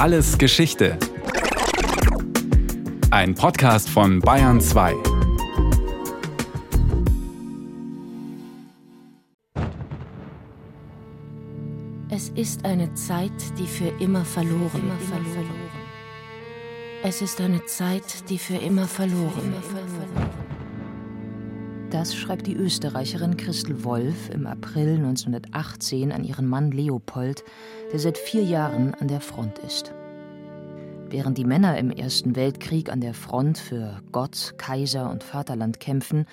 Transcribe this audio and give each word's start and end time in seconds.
Alles 0.00 0.38
Geschichte. 0.38 0.96
Ein 3.10 3.34
Podcast 3.34 3.90
von 3.90 4.20
Bayern 4.20 4.58
2. 4.58 4.94
Es 12.08 12.30
ist 12.30 12.64
eine 12.64 12.94
Zeit, 12.94 13.30
die 13.58 13.66
für 13.66 13.88
immer 14.02 14.24
verloren. 14.24 14.70
Immer 14.72 14.98
verloren. 15.00 15.70
Es 17.02 17.20
ist 17.20 17.38
eine 17.42 17.66
Zeit, 17.66 18.30
die 18.30 18.38
für 18.38 18.56
immer 18.56 18.88
verloren. 18.88 19.52
Das 21.90 22.14
schreibt 22.14 22.46
die 22.46 22.54
Österreicherin 22.54 23.36
Christel 23.36 23.82
Wolf 23.82 24.30
im 24.30 24.46
April 24.46 24.94
1918 24.94 26.12
an 26.12 26.22
ihren 26.22 26.46
Mann 26.46 26.70
Leopold, 26.70 27.42
der 27.92 27.98
seit 27.98 28.16
vier 28.16 28.44
Jahren 28.44 28.94
an 28.94 29.08
der 29.08 29.20
Front 29.20 29.58
ist. 29.58 29.92
Während 31.08 31.36
die 31.36 31.44
Männer 31.44 31.76
im 31.78 31.90
Ersten 31.90 32.36
Weltkrieg 32.36 32.92
an 32.92 33.00
der 33.00 33.12
Front 33.12 33.58
für 33.58 34.00
Gott, 34.12 34.54
Kaiser 34.56 35.10
und 35.10 35.24
Vaterland 35.24 35.80
kämpfen, 35.80 36.26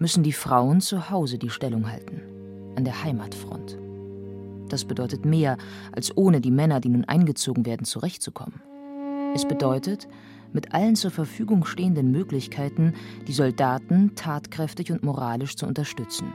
müssen 0.00 0.24
die 0.24 0.32
Frauen 0.32 0.80
zu 0.80 1.08
Hause 1.08 1.38
die 1.38 1.50
Stellung 1.50 1.88
halten, 1.88 2.22
an 2.74 2.84
der 2.84 3.04
Heimatfront. 3.04 3.78
Das 4.68 4.84
bedeutet 4.84 5.24
mehr, 5.24 5.56
als 5.92 6.16
ohne 6.16 6.40
die 6.40 6.50
Männer, 6.50 6.80
die 6.80 6.88
nun 6.88 7.04
eingezogen 7.04 7.64
werden, 7.64 7.84
zurechtzukommen. 7.84 8.60
Es 9.36 9.46
bedeutet, 9.46 10.08
mit 10.56 10.72
allen 10.72 10.96
zur 10.96 11.10
Verfügung 11.10 11.66
stehenden 11.66 12.10
Möglichkeiten 12.10 12.94
die 13.28 13.34
Soldaten 13.34 14.14
tatkräftig 14.16 14.90
und 14.90 15.04
moralisch 15.04 15.54
zu 15.54 15.66
unterstützen. 15.66 16.32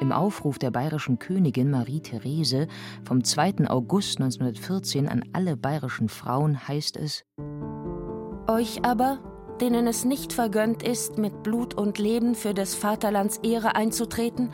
Im 0.00 0.12
Aufruf 0.12 0.60
der 0.60 0.70
bayerischen 0.70 1.18
Königin 1.18 1.72
Marie 1.72 2.00
Therese 2.00 2.68
vom 3.04 3.24
2. 3.24 3.68
August 3.68 4.20
1914 4.20 5.08
an 5.08 5.24
alle 5.32 5.56
bayerischen 5.56 6.08
Frauen 6.08 6.68
heißt 6.68 6.96
es: 6.96 7.24
Euch 8.46 8.84
aber, 8.84 9.18
denen 9.60 9.88
es 9.88 10.04
nicht 10.04 10.32
vergönnt 10.32 10.84
ist, 10.84 11.18
mit 11.18 11.42
Blut 11.42 11.74
und 11.74 11.98
Leben 11.98 12.36
für 12.36 12.54
des 12.54 12.76
Vaterlands 12.76 13.38
Ehre 13.42 13.74
einzutreten, 13.74 14.50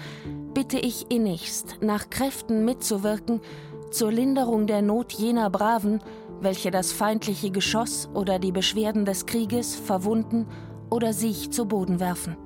bitte 0.55 0.79
ich 0.79 1.11
innigst, 1.11 1.77
nach 1.83 2.09
Kräften 2.09 2.65
mitzuwirken 2.65 3.43
zur 3.91 4.11
Linderung 4.11 4.67
der 4.67 4.81
Not 4.81 5.13
jener 5.13 5.51
Braven, 5.51 6.01
welche 6.41 6.71
das 6.71 6.93
feindliche 6.93 7.51
Geschoss 7.51 8.09
oder 8.15 8.39
die 8.39 8.53
Beschwerden 8.53 9.05
des 9.05 9.27
Krieges 9.27 9.75
verwunden 9.75 10.47
oder 10.91 11.13
sich 11.13 11.51
zu 11.51 11.67
Boden 11.67 12.01
werfen. 12.01 12.37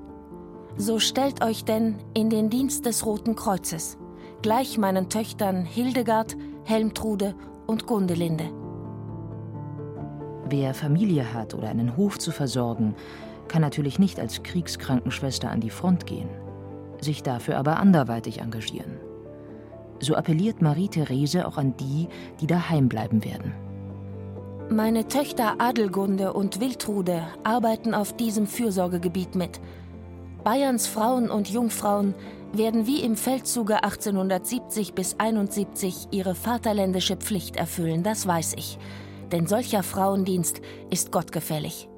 So 0.77 0.99
stellt 0.99 1.43
euch 1.43 1.65
denn 1.65 1.95
in 2.13 2.29
den 2.29 2.49
Dienst 2.49 2.85
des 2.85 3.05
Roten 3.05 3.35
Kreuzes, 3.35 3.97
gleich 4.41 4.77
meinen 4.77 5.09
Töchtern 5.09 5.65
Hildegard, 5.65 6.37
Helmtrude 6.63 7.35
und 7.67 7.87
Gundelinde. 7.87 8.45
Wer 10.49 10.73
Familie 10.73 11.33
hat 11.33 11.53
oder 11.53 11.69
einen 11.69 11.95
Hof 11.97 12.19
zu 12.19 12.31
versorgen, 12.31 12.95
kann 13.47 13.61
natürlich 13.61 13.99
nicht 13.99 14.19
als 14.19 14.43
Kriegskrankenschwester 14.43 15.49
an 15.49 15.61
die 15.61 15.69
Front 15.69 16.05
gehen, 16.05 16.29
sich 17.01 17.23
dafür 17.23 17.57
aber 17.57 17.77
anderweitig 17.77 18.39
engagieren. 18.39 18.97
So 19.99 20.15
appelliert 20.15 20.61
Marie-Therese 20.61 21.45
auch 21.45 21.57
an 21.57 21.75
die, 21.77 22.07
die 22.39 22.47
daheim 22.47 22.89
bleiben 22.89 23.23
werden. 23.23 23.53
Meine 24.71 25.05
Töchter 25.09 25.59
Adelgunde 25.59 26.31
und 26.31 26.61
Wiltrude 26.61 27.27
arbeiten 27.43 27.93
auf 27.93 28.15
diesem 28.15 28.47
Fürsorgegebiet 28.47 29.35
mit. 29.35 29.59
Bayerns 30.45 30.87
Frauen 30.87 31.29
und 31.29 31.49
Jungfrauen 31.49 32.15
werden 32.53 32.87
wie 32.87 33.01
im 33.01 33.17
Feldzuge 33.17 33.83
1870 33.83 34.93
bis 34.93 35.19
71 35.19 36.07
ihre 36.11 36.35
vaterländische 36.35 37.17
Pflicht 37.17 37.57
erfüllen, 37.57 38.01
das 38.01 38.25
weiß 38.25 38.53
ich. 38.55 38.79
Denn 39.33 39.45
solcher 39.45 39.83
Frauendienst 39.83 40.61
ist 40.89 41.11
gottgefällig. 41.11 41.89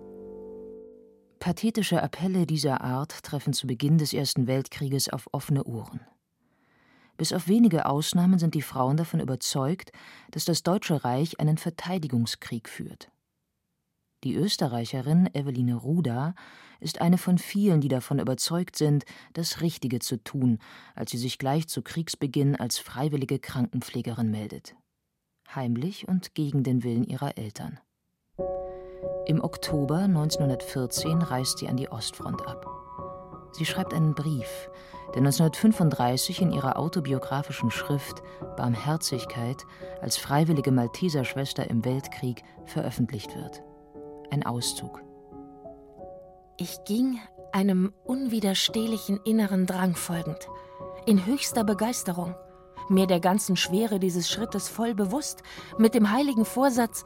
Pathetische 1.38 2.01
Appelle 2.01 2.47
dieser 2.47 2.81
Art 2.81 3.22
treffen 3.22 3.53
zu 3.53 3.67
Beginn 3.67 4.00
des 4.00 4.13
Ersten 4.13 4.47
Weltkrieges 4.47 5.13
auf 5.13 5.28
offene 5.31 5.63
Ohren. 5.66 6.00
Bis 7.18 7.31
auf 7.31 7.47
wenige 7.47 7.85
Ausnahmen 7.85 8.40
sind 8.40 8.56
die 8.56 8.62
Frauen 8.62 8.97
davon 8.97 9.19
überzeugt, 9.19 9.91
dass 10.31 10.46
das 10.46 10.63
Deutsche 10.63 11.03
Reich 11.03 11.40
einen 11.40 11.57
Verteidigungskrieg 11.57 12.68
führt. 12.68 13.12
Die 14.24 14.35
Österreicherin 14.35 15.29
Eveline 15.34 15.75
Ruda 15.75 16.34
ist 16.79 17.01
eine 17.01 17.18
von 17.18 17.38
vielen, 17.38 17.81
die 17.81 17.88
davon 17.88 18.19
überzeugt 18.19 18.78
sind, 18.78 19.06
das 19.34 19.62
Richtige 19.62 20.00
zu 20.00 20.18
tun, 20.24 20.59
als 20.96 21.12
sie 21.12 21.18
sich 21.18 21.38
gleich 21.38 21.68
zu 21.68 21.81
Kriegsbeginn 21.81 22.56
als 22.56 22.78
freiwillige 22.78 23.40
Krankenpflegerin 23.40 24.31
meldet. 24.31 24.75
Heimlich 25.53 26.07
und 26.07 26.35
gegen 26.35 26.63
den 26.63 26.84
Willen 26.84 27.03
ihrer 27.03 27.38
Eltern. 27.38 27.80
Im 29.25 29.41
Oktober 29.41 30.00
1914 30.00 31.22
reist 31.22 31.59
sie 31.59 31.68
an 31.68 31.78
die 31.78 31.90
Ostfront 31.90 32.45
ab. 32.47 32.82
Sie 33.53 33.66
schreibt 33.66 33.94
einen 33.94 34.16
Brief, 34.16 34.69
der 35.09 35.22
1935 35.22 36.41
in 36.41 36.52
ihrer 36.52 36.78
autobiografischen 36.78 37.69
Schrift 37.69 38.24
Barmherzigkeit 38.58 39.64
als 40.02 40.18
freiwillige 40.18 40.72
Malteserschwester 40.72 41.69
im 41.69 41.86
Weltkrieg 41.86 42.44
veröffentlicht 42.66 43.36
wird. 43.36 43.62
Ein 44.31 44.44
Auszug. 44.44 45.02
Ich 46.58 46.84
ging 46.86 47.19
einem 47.52 47.94
unwiderstehlichen 48.06 49.19
inneren 49.24 49.68
Drang 49.68 49.96
folgend, 49.96 50.47
in 51.06 51.28
höchster 51.28 51.63
Begeisterung, 51.63 52.36
mir 52.90 53.06
der 53.06 53.19
ganzen 53.19 53.56
Schwere 53.56 54.00
dieses 54.00 54.31
Schrittes 54.31 54.68
voll 54.68 54.96
bewusst, 54.96 55.44
mit 55.78 55.94
dem 55.94 56.12
heiligen 56.12 56.46
Vorsatz, 56.46 57.03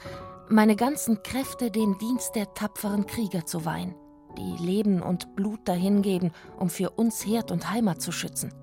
meine 0.48 0.78
ganzen 0.78 1.24
Kräfte 1.24 1.72
dem 1.72 1.98
Dienst 1.98 2.36
der 2.36 2.54
tapferen 2.54 3.06
Krieger 3.06 3.46
zu 3.46 3.66
weihen 3.66 3.96
die 4.38 4.64
Leben 4.64 5.02
und 5.02 5.36
Blut 5.36 5.60
dahingeben, 5.66 6.32
um 6.58 6.70
für 6.70 6.92
uns 6.92 7.26
Herd 7.26 7.52
und 7.52 7.72
Heimat 7.72 8.02
zu 8.02 8.12
schützen. 8.12 8.54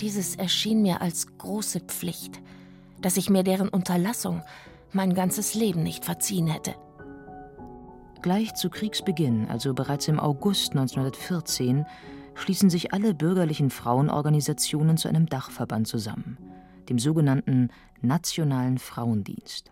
Dieses 0.00 0.36
erschien 0.36 0.82
mir 0.82 1.02
als 1.02 1.26
große 1.38 1.80
Pflicht, 1.80 2.40
dass 3.00 3.16
ich 3.16 3.28
mir 3.28 3.42
deren 3.42 3.68
Unterlassung 3.68 4.42
mein 4.92 5.14
ganzes 5.14 5.54
Leben 5.54 5.82
nicht 5.82 6.04
verziehen 6.04 6.46
hätte. 6.46 6.74
Gleich 8.22 8.54
zu 8.54 8.68
Kriegsbeginn, 8.70 9.48
also 9.48 9.72
bereits 9.72 10.08
im 10.08 10.20
August 10.20 10.70
1914, 10.70 11.86
schließen 12.34 12.70
sich 12.70 12.92
alle 12.92 13.14
bürgerlichen 13.14 13.70
Frauenorganisationen 13.70 14.96
zu 14.96 15.08
einem 15.08 15.26
Dachverband 15.26 15.86
zusammen, 15.86 16.38
dem 16.88 16.98
sogenannten 16.98 17.70
Nationalen 18.02 18.78
Frauendienst. 18.78 19.70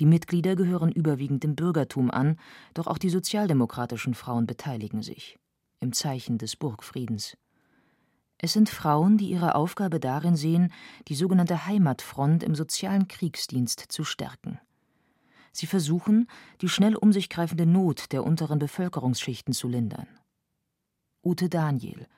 Die 0.00 0.06
Mitglieder 0.06 0.56
gehören 0.56 0.90
überwiegend 0.90 1.44
dem 1.44 1.54
Bürgertum 1.54 2.10
an, 2.10 2.38
doch 2.74 2.86
auch 2.86 2.98
die 2.98 3.10
sozialdemokratischen 3.10 4.14
Frauen 4.14 4.46
beteiligen 4.46 5.02
sich 5.02 5.38
im 5.80 5.92
Zeichen 5.92 6.38
des 6.38 6.56
Burgfriedens. 6.56 7.36
Es 8.38 8.52
sind 8.52 8.68
Frauen, 8.68 9.18
die 9.18 9.28
ihre 9.28 9.54
Aufgabe 9.54 10.00
darin 10.00 10.34
sehen, 10.34 10.72
die 11.08 11.14
sogenannte 11.14 11.66
Heimatfront 11.66 12.42
im 12.42 12.54
sozialen 12.54 13.06
Kriegsdienst 13.06 13.80
zu 13.88 14.02
stärken. 14.02 14.58
Sie 15.52 15.66
versuchen, 15.66 16.26
die 16.60 16.68
schnell 16.68 16.96
um 16.96 17.12
sich 17.12 17.28
greifende 17.28 17.64
Not 17.64 18.12
der 18.12 18.24
unteren 18.24 18.58
Bevölkerungsschichten 18.58 19.54
zu 19.54 19.68
lindern. 19.68 20.08
Ute 21.22 21.48
Daniel, 21.48 22.08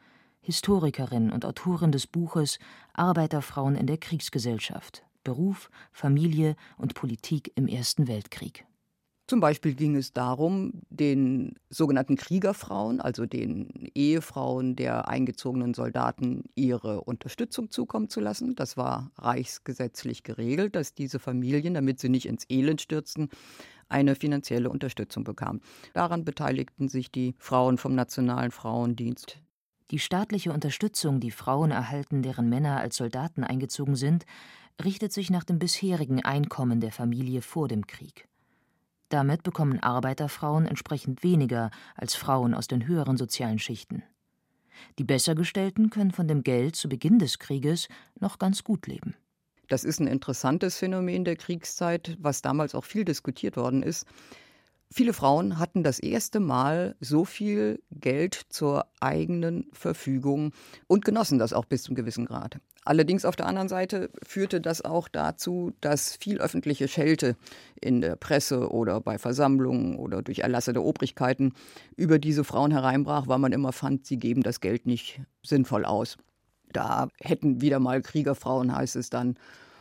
Historikerin 0.41 1.31
und 1.31 1.45
Autorin 1.45 1.93
des 1.93 2.06
Buches 2.06 2.59
Arbeiterfrauen 2.95 3.77
in 3.77 3.87
der 3.87 3.99
Kriegsgesellschaft, 3.99 5.05
Beruf, 5.27 5.71
Familie 5.91 6.55
und 6.79 6.95
Politik 6.95 7.51
im 7.57 7.67
Ersten 7.67 8.07
Weltkrieg. 8.07 8.65
Zum 9.27 9.41
Beispiel 9.41 9.75
ging 9.75 9.97
es 9.97 10.13
darum, 10.13 10.83
den 10.89 11.57
sogenannten 11.69 12.15
Kriegerfrauen, 12.15 13.01
also 13.01 13.27
den 13.27 13.91
Ehefrauen 13.93 14.77
der 14.77 15.09
eingezogenen 15.09 15.75
Soldaten, 15.75 16.45
ihre 16.55 17.01
Unterstützung 17.01 17.73
zukommen 17.73 18.09
zu 18.09 18.21
lassen. 18.21 18.55
Das 18.55 18.77
war 18.77 19.11
reichsgesetzlich 19.17 20.23
geregelt, 20.23 20.77
dass 20.77 20.95
diese 20.95 21.19
Familien, 21.19 21.75
damit 21.75 21.99
sie 21.99 22.09
nicht 22.09 22.27
ins 22.27 22.45
Elend 22.49 22.81
stürzten, 22.81 23.29
eine 23.89 24.15
finanzielle 24.15 24.71
Unterstützung 24.71 25.25
bekamen. 25.25 25.61
Daran 25.93 26.25
beteiligten 26.25 26.87
sich 26.87 27.11
die 27.11 27.34
Frauen 27.39 27.79
vom 27.79 27.97
Nationalen 27.97 28.53
Frauendienst. 28.53 29.41
Die 29.93 30.01
staatliche 30.01 30.53
Unterstützung, 30.53 31.21
die 31.21 31.31
Frauen 31.31 31.71
erhalten, 31.71 32.22
deren 32.22 32.49
Männer 32.49 32.79
als 32.79 32.97
Soldaten 32.97 33.45
eingezogen 33.45 33.95
sind, 33.95 34.25
richtet 34.84 35.13
sich 35.13 35.31
nach 35.31 35.45
dem 35.45 35.59
bisherigen 35.59 36.25
Einkommen 36.25 36.81
der 36.81 36.93
Familie 36.93 37.43
vor 37.43 37.69
dem 37.69 37.87
Krieg. 37.87 38.28
Damit 39.09 39.43
bekommen 39.43 39.81
Arbeiterfrauen 39.81 40.67
entsprechend 40.67 41.23
weniger 41.23 41.71
als 41.95 42.15
Frauen 42.15 42.55
aus 42.55 42.67
den 42.67 42.87
höheren 42.87 43.17
sozialen 43.17 43.59
Schichten. 43.59 44.03
Die 44.99 45.05
Bessergestellten 45.05 45.91
können 45.91 46.11
von 46.11 46.28
dem 46.28 46.43
Geld 46.43 46.77
zu 46.77 46.89
Beginn 46.89 47.19
des 47.19 47.39
Krieges 47.39 47.89
noch 48.19 48.39
ganz 48.39 48.65
gut 48.65 48.87
leben. 48.87 49.15
Das 49.69 49.84
ist 49.84 50.01
ein 50.01 50.07
interessantes 50.07 50.77
Phänomen 50.77 51.25
der 51.25 51.37
Kriegszeit, 51.37 52.17
was 52.21 52.43
damals 52.43 52.75
auch 52.75 52.84
viel 52.84 53.05
diskutiert 53.05 53.57
worden 53.57 53.83
ist. 53.83 54.07
Viele 54.91 55.13
Frauen 55.13 55.59
hatten 55.59 55.83
das 55.83 55.99
erste 55.99 56.39
Mal 56.39 56.95
so 57.01 57.25
viel 57.25 57.83
Geld 57.91 58.41
zur 58.49 58.87
eigenen 59.01 59.67
Verfügung 59.72 60.53
und 60.87 61.05
genossen 61.05 61.39
das 61.39 61.53
auch 61.53 61.65
bis 61.65 61.83
zum 61.83 61.97
gewissen 61.97 62.27
Grad. 62.27 62.61
Allerdings 62.86 63.24
auf 63.24 63.34
der 63.34 63.47
anderen 63.47 63.68
Seite 63.68 64.10
führte 64.24 64.60
das 64.60 64.80
auch 64.80 65.09
dazu, 65.09 65.72
dass 65.80 66.15
viel 66.15 66.38
öffentliche 66.38 66.86
Schelte 66.86 67.34
in 67.80 68.00
der 68.00 68.15
Presse 68.15 68.71
oder 68.71 69.00
bei 69.00 69.18
Versammlungen 69.18 69.97
oder 69.97 70.22
durch 70.22 70.38
Erlasse 70.38 70.72
der 70.72 70.84
Obrigkeiten 70.84 71.53
über 71.97 72.21
diese 72.21 72.44
Frauen 72.44 72.71
hereinbrach, 72.71 73.27
weil 73.27 73.41
man 73.41 73.50
immer 73.50 73.72
fand, 73.72 74.06
sie 74.06 74.18
geben 74.18 74.44
das 74.44 74.60
Geld 74.60 74.86
nicht 74.86 75.21
sinnvoll 75.44 75.84
aus. 75.84 76.16
Da 76.72 77.09
hätten 77.21 77.60
wieder 77.60 77.80
mal 77.80 78.03
Kriegerfrauen, 78.03 78.72
heißt 78.72 78.94
es 78.94 79.10
dann, 79.10 79.34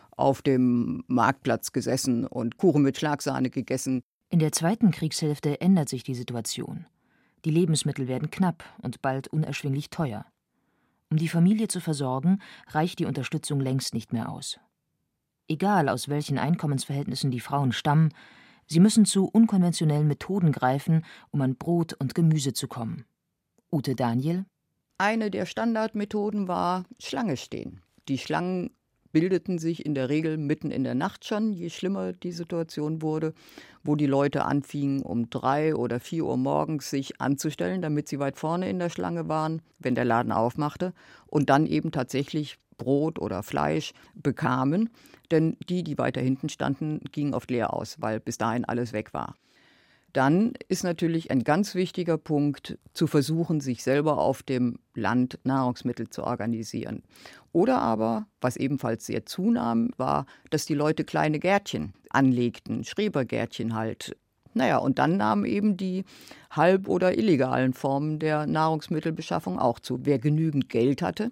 auf 0.10 0.42
dem 0.42 1.04
Marktplatz 1.06 1.74
gesessen 1.74 2.26
und 2.26 2.58
Kuchen 2.58 2.82
mit 2.82 2.98
Schlagsahne 2.98 3.52
gegessen. 3.52 4.02
In 4.32 4.40
der 4.40 4.52
zweiten 4.52 4.90
Kriegshälfte 4.90 5.62
ändert 5.62 5.90
sich 5.90 6.02
die 6.02 6.16
Situation. 6.16 6.88
Die 7.46 7.52
Lebensmittel 7.52 8.08
werden 8.08 8.32
knapp 8.32 8.64
und 8.82 9.04
bald 9.04 9.28
unerschwinglich 9.28 9.92
teuer. 9.92 10.26
Um 11.10 11.18
die 11.18 11.30
Familie 11.30 11.68
zu 11.68 11.80
versorgen, 11.80 12.40
reicht 12.68 13.00
die 13.00 13.06
Unterstützung 13.06 13.60
längst 13.60 13.94
nicht 13.94 14.14
mehr 14.14 14.30
aus. 14.30 14.60
Egal 15.48 15.90
aus 15.90 16.10
welchen 16.10 16.40
Einkommensverhältnissen 16.40 17.32
die 17.32 17.40
Frauen 17.40 17.72
stammen, 17.72 18.14
sie 18.66 18.80
müssen 18.80 19.06
zu 19.06 19.26
unkonventionellen 19.26 20.08
Methoden 20.08 20.52
greifen, 20.52 21.06
um 21.30 21.42
an 21.42 21.56
Brot 21.56 21.94
und 21.94 22.16
Gemüse 22.16 22.54
zu 22.54 22.68
kommen. 22.68 23.06
Ute 23.72 23.96
Daniel 23.96 24.46
Eine 24.98 25.30
der 25.30 25.46
Standardmethoden 25.46 26.48
war 26.48 26.86
Schlange 27.00 27.38
stehen. 27.38 27.82
Die 28.08 28.18
Schlangen 28.18 28.72
bildeten 29.16 29.60
sich 29.60 29.86
in 29.86 29.96
der 29.96 30.10
Regel 30.10 30.36
mitten 30.36 30.72
in 30.72 30.84
der 30.84 30.94
Nacht 30.94 31.24
schon, 31.24 31.54
je 31.54 31.70
schlimmer 31.70 32.12
die 32.12 32.34
Situation 32.34 33.02
wurde, 33.02 33.34
wo 33.82 33.96
die 33.96 34.08
Leute 34.08 34.44
anfingen, 34.44 35.04
um 35.04 35.30
drei 35.30 35.74
oder 35.74 36.02
vier 36.02 36.26
Uhr 36.26 36.36
morgens 36.36 36.90
sich 36.90 37.22
anzustellen, 37.22 37.82
damit 37.82 38.10
sie 38.10 38.20
weit 38.20 38.36
vorne 38.36 38.70
in 38.70 38.78
der 38.78 38.90
Schlange 38.90 39.30
waren, 39.30 39.62
wenn 39.80 39.96
der 39.96 40.04
Laden 40.04 40.34
aufmachte, 40.34 40.92
und 41.28 41.50
dann 41.50 41.66
eben 41.66 41.94
tatsächlich 41.94 42.58
Brot 42.78 43.18
oder 43.18 43.42
Fleisch 43.42 43.94
bekamen, 44.16 44.90
denn 45.32 45.56
die, 45.70 45.86
die 45.86 45.98
weiter 45.98 46.20
hinten 46.20 46.50
standen, 46.50 47.00
gingen 47.14 47.34
oft 47.34 47.50
leer 47.50 47.74
aus, 47.74 47.96
weil 48.02 48.20
bis 48.20 48.38
dahin 48.38 48.66
alles 48.66 48.92
weg 48.92 49.14
war. 49.14 49.36
Dann 50.16 50.54
ist 50.70 50.86
natürlich 50.86 51.30
ein 51.30 51.44
ganz 51.44 51.76
wichtiger 51.76 52.18
Punkt, 52.18 52.78
zu 52.94 53.06
versuchen, 53.06 53.60
sich 53.60 53.84
selber 53.84 54.18
auf 54.18 54.44
dem 54.44 54.80
Land 54.94 55.40
Nahrungsmittel 55.44 56.10
zu 56.10 56.24
organisieren. 56.24 57.04
Oder 57.52 57.82
aber, 57.82 58.26
was 58.40 58.56
ebenfalls 58.56 59.06
sehr 59.06 59.26
zunahm, 59.26 59.90
war, 59.98 60.26
dass 60.52 60.66
die 60.66 60.74
Leute 60.74 61.04
kleine 61.04 61.40
Gärtchen 61.40 61.94
anlegten, 62.12 62.86
Schrebergärtchen 62.86 63.76
halt. 63.76 64.16
Naja, 64.54 64.78
und 64.78 65.00
dann 65.00 65.18
nahmen 65.18 65.44
eben 65.44 65.76
die 65.76 66.06
halb- 66.50 66.88
oder 66.88 67.18
illegalen 67.18 67.74
Formen 67.74 68.18
der 68.18 68.48
Nahrungsmittelbeschaffung 68.48 69.60
auch 69.60 69.82
zu. 69.82 70.06
Wer 70.06 70.18
genügend 70.18 70.70
Geld 70.70 71.02
hatte, 71.02 71.30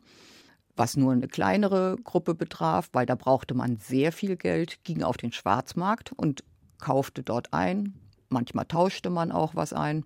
was 0.75 0.97
nur 0.97 1.13
eine 1.13 1.29
kleinere 1.29 1.95
Gruppe 2.03 2.35
betraf, 2.35 2.89
weil 2.91 3.05
da 3.05 3.15
brauchte 3.15 3.53
man 3.53 3.77
sehr 3.77 4.11
viel 4.11 4.35
Geld, 4.35 4.83
ging 4.83 5.03
auf 5.03 5.15
den 5.15 5.31
Schwarzmarkt 5.31 6.11
und 6.17 6.43
kaufte 6.79 7.23
dort 7.23 7.53
ein, 7.53 7.93
Manchmal 8.33 8.65
tauschte 8.65 9.09
man 9.09 9.31
auch 9.31 9.55
was 9.55 9.71
ein. 9.71 10.03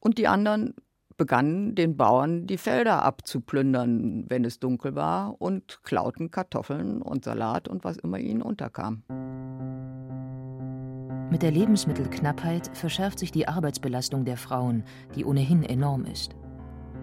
Und 0.00 0.18
die 0.18 0.26
anderen 0.26 0.74
begannen 1.16 1.74
den 1.74 1.98
Bauern 1.98 2.46
die 2.46 2.56
Felder 2.56 3.02
abzuplündern, 3.04 4.24
wenn 4.28 4.42
es 4.46 4.58
dunkel 4.58 4.94
war, 4.94 5.40
und 5.40 5.80
klauten 5.84 6.30
Kartoffeln 6.30 7.02
und 7.02 7.26
Salat 7.26 7.68
und 7.68 7.84
was 7.84 7.98
immer 7.98 8.18
ihnen 8.18 8.40
unterkam. 8.40 9.02
Mit 11.30 11.42
der 11.42 11.50
Lebensmittelknappheit 11.50 12.74
verschärft 12.74 13.18
sich 13.18 13.30
die 13.30 13.46
Arbeitsbelastung 13.46 14.24
der 14.24 14.38
Frauen, 14.38 14.82
die 15.14 15.26
ohnehin 15.26 15.62
enorm 15.62 16.06
ist. 16.06 16.34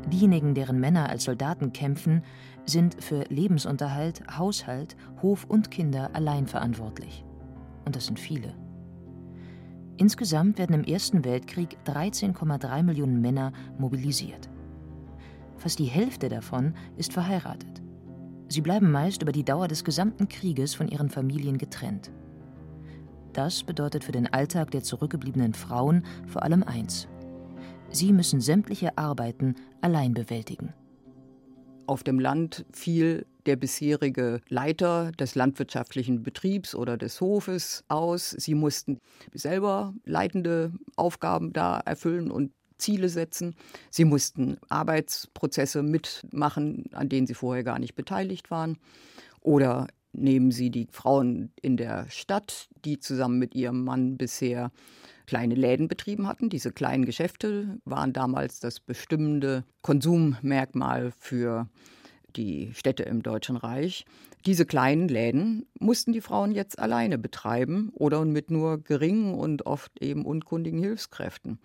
Diejenigen, 0.08 0.56
deren 0.56 0.80
Männer 0.80 1.10
als 1.10 1.25
Soldaten 1.25 1.72
kämpfen, 1.72 2.24
sind 2.66 3.02
für 3.02 3.24
Lebensunterhalt, 3.30 4.24
Haushalt, 4.36 4.98
Hof 5.22 5.46
und 5.46 5.69
Kinder 5.69 6.10
allein 6.14 6.48
verantwortlich. 6.48 7.24
Und 7.86 7.96
das 7.96 8.08
sind 8.08 8.19
viele. 8.19 8.54
Insgesamt 9.98 10.60
werden 10.60 10.76
im 10.76 10.84
Ersten 10.84 11.26
Weltkrieg 11.26 11.78
13,3 11.86 12.84
Millionen 12.84 13.20
Männer 13.20 13.52
mobilisiert. 13.80 14.48
Fast 15.58 15.80
die 15.80 15.86
Hälfte 15.86 16.30
davon 16.30 16.76
ist 16.98 17.14
verheiratet. 17.14 17.82
Sie 18.48 18.62
bleiben 18.62 18.92
meist 18.92 19.24
über 19.24 19.32
die 19.32 19.44
Dauer 19.44 19.68
des 19.68 19.84
gesamten 19.84 20.30
Krieges 20.30 20.76
von 20.76 20.88
ihren 20.88 21.10
Familien 21.10 21.58
getrennt. 21.58 22.12
Das 23.34 23.64
bedeutet 23.64 24.04
für 24.04 24.12
den 24.12 24.32
Alltag 24.32 24.72
der 24.72 24.84
zurückgebliebenen 24.84 25.54
Frauen 25.54 26.04
vor 26.28 26.44
allem 26.44 26.64
eins. 26.64 27.08
Sie 27.90 28.14
müssen 28.14 28.40
sämtliche 28.40 28.98
Arbeiten 28.98 29.56
allein 29.82 30.14
bewältigen. 30.14 30.74
Auf 31.88 32.04
dem 32.04 32.19
Land 32.19 32.66
fiel 32.72 33.25
der 33.45 33.56
bisherige 33.56 34.42
Leiter 34.50 35.13
des 35.13 35.36
landwirtschaftlichen 35.36 36.22
Betriebs 36.22 36.75
oder 36.75 36.98
des 36.98 37.22
Hofes 37.22 37.86
aus. 37.88 38.31
Sie 38.31 38.56
mussten 38.56 39.00
selber 39.34 39.94
leitende 40.04 40.74
Aufgaben 40.98 41.54
da 41.54 41.80
erfüllen 41.80 42.30
und 42.30 42.51
Ziele 42.78 43.07
setzen. 43.07 43.56
Sie 43.89 44.04
mussten 44.04 44.57
Arbeitsprozesse 44.69 45.81
mitmachen, 45.81 46.86
an 46.92 47.07
denen 47.07 47.25
sie 47.25 47.34
vorher 47.34 47.63
gar 47.63 47.80
nicht 47.80 47.95
beteiligt 47.95 48.51
waren. 48.51 48.78
Oder 49.40 49.88
nehmen 50.12 50.51
Sie 50.51 50.69
die 50.69 50.88
Frauen 50.92 51.54
in 51.62 51.78
der 51.78 52.10
Stadt, 52.10 52.68
die 52.83 53.00
zusammen 53.00 53.40
mit 53.40 53.56
ihrem 53.56 53.83
Mann 53.83 54.18
bisher 54.18 54.72
kleine 55.28 55.56
Läden 55.56 55.88
betrieben 55.88 56.28
hatten. 56.28 56.50
Diese 56.50 56.72
kleinen 56.72 57.06
Geschäfte 57.06 57.78
waren 57.86 58.14
damals 58.14 58.60
das 58.60 58.80
bestimmende 58.80 59.64
Konsummerkmal 59.84 61.12
für 61.20 61.68
die 62.36 62.72
Städte 62.74 63.04
im 63.04 63.22
Deutschen 63.22 63.58
Reich. 63.58 64.06
Diese 64.46 64.66
kleinen 64.66 65.08
Läden 65.08 65.66
mussten 65.80 66.14
die 66.14 66.22
Frauen 66.22 66.52
jetzt 66.52 66.80
alleine 66.80 67.18
betreiben 67.18 67.92
oder 67.94 68.24
mit 68.26 68.50
nur 68.50 68.82
geringen 68.82 69.36
und 69.36 69.66
oft 69.66 70.02
eben 70.02 70.26
unkundigen 70.26 70.80
Hilfskräften. 70.80 71.60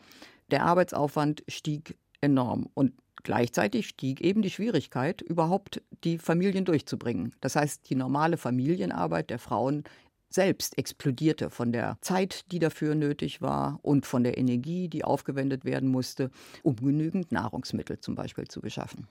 Der 0.51 0.65
Arbeitsaufwand 0.65 1.45
stieg 1.49 1.97
enorm 2.21 2.69
und 2.75 2.93
gleichzeitig 3.23 3.89
stieg 3.89 4.21
eben 4.21 4.43
die 4.43 4.51
Schwierigkeit, 4.51 5.23
überhaupt 5.23 5.83
die 6.05 6.19
Familien 6.19 6.65
durchzubringen. 6.65 7.35
Das 7.41 7.55
heißt, 7.57 7.89
die 7.89 7.95
normale 7.95 8.37
Familienarbeit 8.37 9.31
der 9.31 9.39
Frauen 9.39 9.85
selbst 10.35 10.79
explodierte 10.79 11.51
von 11.51 11.73
der 11.73 11.99
Zeit, 12.01 12.51
die 12.53 12.59
dafür 12.59 12.95
nötig 12.95 13.43
war 13.43 13.79
und 13.83 14.07
von 14.07 14.25
der 14.25 14.39
Energie, 14.39 14.89
die 14.89 15.05
aufgewendet 15.05 15.65
werden 15.65 15.89
musste, 15.89 16.31
um 16.63 16.77
genügend 16.77 17.33
Nahrungsmittel 17.33 18.01
zum 18.01 18.15
Beispiel 18.15 18.49
zu 18.49 18.61
beschaffen. 18.61 19.09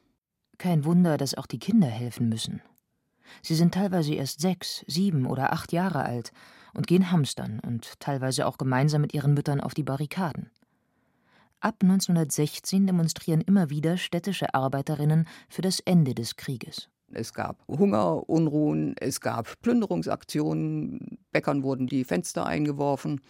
Kein 0.57 0.85
Wunder, 0.85 1.17
dass 1.17 1.35
auch 1.35 1.47
die 1.47 1.59
Kinder 1.59 1.87
helfen 1.87 2.29
müssen. 2.29 2.61
Sie 3.41 3.55
sind 3.55 3.73
teilweise 3.73 4.13
erst 4.13 4.41
sechs, 4.41 4.83
sieben 4.87 5.25
oder 5.25 5.53
acht 5.53 5.71
Jahre 5.71 6.03
alt 6.03 6.31
und 6.73 6.87
gehen 6.87 7.11
hamstern 7.11 7.59
und 7.65 7.99
teilweise 7.99 8.45
auch 8.45 8.57
gemeinsam 8.57 9.01
mit 9.01 9.13
ihren 9.13 9.33
Müttern 9.33 9.61
auf 9.61 9.73
die 9.73 9.83
Barrikaden. 9.83 10.51
Ab 11.59 11.75
1916 11.81 12.87
demonstrieren 12.87 13.41
immer 13.41 13.69
wieder 13.69 13.97
städtische 13.97 14.53
Arbeiterinnen 14.53 15.27
für 15.47 15.61
das 15.61 15.79
Ende 15.79 16.15
des 16.15 16.35
Krieges. 16.35 16.89
Es 17.13 17.33
gab 17.33 17.57
Hungerunruhen, 17.67 18.95
es 18.99 19.21
gab 19.21 19.59
Plünderungsaktionen, 19.61 21.19
Bäckern 21.31 21.63
wurden 21.63 21.87
die 21.87 22.03
Fenster 22.03 22.45
eingeworfen 22.45 23.21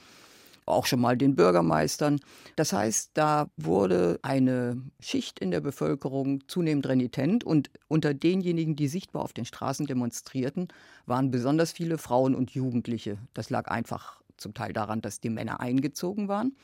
auch 0.66 0.86
schon 0.86 1.02
mal 1.02 1.18
den 1.18 1.36
Bürgermeistern. 1.36 2.20
Das 2.56 2.74
heißt, 2.74 3.12
da 3.14 3.48
wurde 3.58 4.20
eine 4.22 4.82
Schicht 5.00 5.40
in 5.40 5.52
der 5.52 5.62
Bevölkerung 5.62 6.48
zunehmend 6.48 6.88
renitent 6.88 7.44
und 7.44 7.70
unter 7.88 8.14
denjenigen, 8.14 8.76
die 8.76 8.88
sichtbar 8.88 9.24
auf 9.24 9.34
den 9.34 9.46
Straßen 9.46 9.86
demonstrierten, 9.86 10.70
waren 11.06 11.32
besonders 11.32 11.72
viele 11.72 11.98
Frauen 11.98 12.36
und 12.36 12.52
Jugendliche. 12.52 13.18
Das 13.34 13.50
lag 13.50 13.70
einfach 13.70 14.22
zum 14.38 14.54
Teil 14.54 14.74
daran, 14.74 15.02
dass 15.02 15.20
die 15.20 15.30
Männer 15.30 15.60
eingezogen 15.60 16.28
waren. 16.28 16.56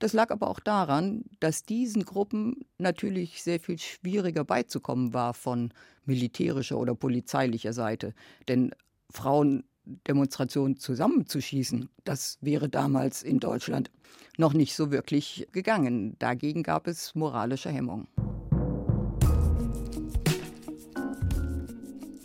Das 0.00 0.14
lag 0.14 0.30
aber 0.30 0.48
auch 0.48 0.60
daran, 0.60 1.24
dass 1.40 1.62
diesen 1.62 2.04
Gruppen 2.04 2.64
natürlich 2.78 3.42
sehr 3.42 3.60
viel 3.60 3.78
schwieriger 3.78 4.44
beizukommen 4.44 5.12
war 5.12 5.34
von 5.34 5.72
militärischer 6.06 6.78
oder 6.78 6.94
polizeilicher 6.94 7.74
Seite. 7.74 8.14
Denn 8.48 8.74
Frauen 9.10 9.62
Demonstration 10.08 10.76
zusammenzuschießen, 10.76 11.90
das 12.04 12.38
wäre 12.40 12.68
damals 12.68 13.22
in 13.22 13.40
Deutschland 13.40 13.90
noch 14.38 14.54
nicht 14.54 14.74
so 14.74 14.90
wirklich 14.90 15.46
gegangen. 15.52 16.16
Dagegen 16.18 16.62
gab 16.62 16.86
es 16.86 17.14
moralische 17.14 17.70
Hemmungen. 17.70 18.08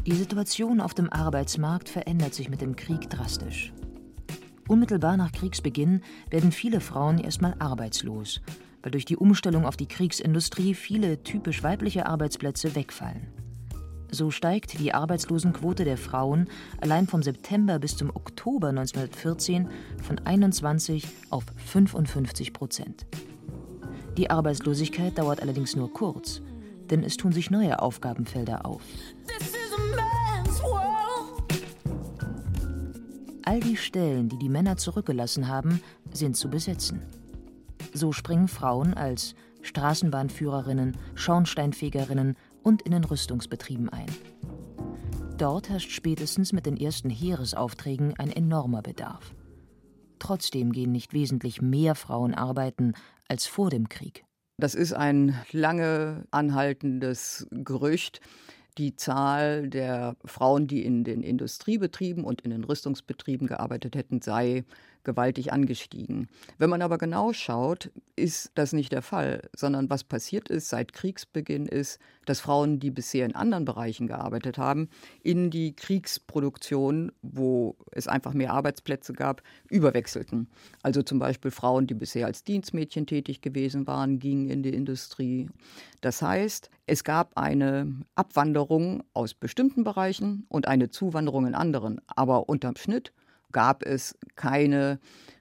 Die 0.06 0.16
Situation 0.16 0.80
auf 0.80 0.94
dem 0.94 1.12
Arbeitsmarkt 1.12 1.90
verändert 1.90 2.36
sich 2.36 2.50
mit 2.50 2.62
dem 2.62 2.76
Krieg 2.76 3.10
drastisch. 3.10 3.74
Unmittelbar 4.68 5.16
nach 5.16 5.32
Kriegsbeginn 5.32 6.02
werden 6.30 6.52
viele 6.52 6.80
Frauen 6.82 7.20
erstmal 7.20 7.56
arbeitslos, 7.60 8.42
weil 8.82 8.92
durch 8.92 9.06
die 9.06 9.18
Umstellung 9.18 9.66
auf 9.66 9.78
die 9.78 9.88
Kriegsindustrie 9.88 10.74
viele 10.74 11.22
typisch 11.24 11.62
weibliche 11.62 12.08
Arbeitsplätze 12.08 12.76
wegfallen. 12.76 13.28
So 14.10 14.32
steigt 14.32 14.80
die 14.80 14.94
Arbeitslosenquote 14.94 15.84
der 15.84 15.98
Frauen 15.98 16.48
allein 16.80 17.06
vom 17.06 17.22
September 17.22 17.80
bis 17.80 17.98
zum 17.98 18.10
Oktober 18.10 18.70
1914 18.70 19.68
von 20.02 20.20
21 20.20 21.06
auf 21.30 21.44
55 21.66 22.54
Prozent. 22.54 23.06
Die 24.18 24.30
Arbeitslosigkeit 24.30 25.18
dauert 25.18 25.42
allerdings 25.42 25.76
nur 25.76 25.92
kurz, 25.92 26.42
denn 26.90 27.04
es 27.04 27.18
tun 27.18 27.34
sich 27.34 27.52
neue 27.52 27.82
Aufgabenfelder 27.82 28.66
auf. 28.66 28.82
All 33.46 33.60
die 33.60 33.78
Stellen, 33.78 34.28
die 34.28 34.40
die 34.40 34.50
Männer 34.50 34.76
zurückgelassen 34.76 35.48
haben, 35.48 35.80
sind 36.12 36.36
zu 36.36 36.50
besetzen. 36.50 37.02
So 37.94 38.12
springen 38.12 38.48
Frauen 38.48 38.96
als 38.96 39.36
Straßenbahnführerinnen, 39.62 40.98
Schornsteinfegerinnen 41.14 42.38
und 42.64 42.82
in 42.82 42.92
den 42.92 43.04
Rüstungsbetrieben 43.04 43.90
ein. 43.90 44.08
Dort 45.38 45.70
herrscht 45.70 45.92
spätestens 45.92 46.54
mit 46.54 46.66
den 46.66 46.76
ersten 46.76 47.12
Heeresaufträgen 47.12 48.16
ein 48.18 48.32
enormer 48.32 48.82
Bedarf. 48.82 49.36
Trotzdem 50.18 50.72
gehen 50.72 50.92
nicht 50.92 51.14
wesentlich 51.14 51.62
mehr 51.62 51.94
Frauen 51.94 52.34
arbeiten 52.34 52.94
als 53.28 53.46
vor 53.46 53.70
dem 53.70 53.90
Krieg. 53.90 54.26
Das 54.58 54.74
ist 54.74 54.94
ein 54.94 55.40
lange 55.52 56.24
anhaltendes 56.32 57.46
Gerücht, 57.52 58.22
die 58.78 58.96
Zahl 58.96 59.70
der 59.70 60.16
Frauen, 60.26 60.68
die 60.68 60.84
in 60.86 61.04
den 61.04 61.22
Industriebetrieben 61.22 62.24
und 62.24 62.42
in 62.42 62.52
den 62.52 62.64
Rüstungsbetrieben 62.64 63.48
gearbeitet 63.48 63.96
hätten, 63.96 64.22
sei 64.22 64.66
gewaltig 65.06 65.54
angestiegen. 65.54 66.28
Wenn 66.58 66.70
man 66.70 66.82
aber 66.82 66.98
genau 66.98 67.32
schaut, 67.32 67.92
ist 68.16 68.52
das 68.56 68.74
nicht 68.74 68.92
der 68.92 69.02
Fall, 69.02 69.50
sondern 69.56 69.90
was 69.90 70.04
passiert 70.04 70.50
ist 70.50 70.70
seit 70.70 70.94
Kriegsbeginn 70.94 71.66
ist, 71.66 72.00
dass 72.26 72.40
Frauen, 72.40 72.80
die 72.80 72.92
bisher 72.92 73.26
in 73.26 73.36
anderen 73.36 73.66
Bereichen 73.66 74.08
gearbeitet 74.08 74.58
haben, 74.58 74.90
in 75.24 75.50
die 75.50 75.76
Kriegsproduktion, 75.76 77.12
wo 77.22 77.76
es 77.92 78.08
einfach 78.08 78.34
mehr 78.34 78.54
Arbeitsplätze 78.54 79.14
gab, 79.14 79.42
überwechselten. 79.70 80.48
Also 80.82 81.02
zum 81.02 81.20
Beispiel 81.20 81.52
Frauen, 81.52 81.88
die 81.88 81.94
bisher 81.94 82.26
als 82.26 82.44
Dienstmädchen 82.44 83.06
tätig 83.06 83.42
gewesen 83.42 83.88
waren, 83.88 84.20
gingen 84.20 84.50
in 84.50 84.64
die 84.64 84.74
Industrie. 84.74 85.50
Das 86.02 86.22
heißt, 86.22 86.70
es 86.88 87.04
gab 87.04 87.38
eine 87.38 87.94
Abwanderung 88.16 89.04
aus 89.14 89.34
bestimmten 89.34 89.84
Bereichen 89.84 90.46
und 90.50 90.68
eine 90.68 90.90
Zuwanderung 90.90 91.48
in 91.48 91.56
anderen. 91.56 92.02
Aber 92.08 92.50
unterm 92.50 92.76
Schnitt 92.76 93.12
gab 93.56 93.84
es 93.86 94.18
keine 94.36 95.00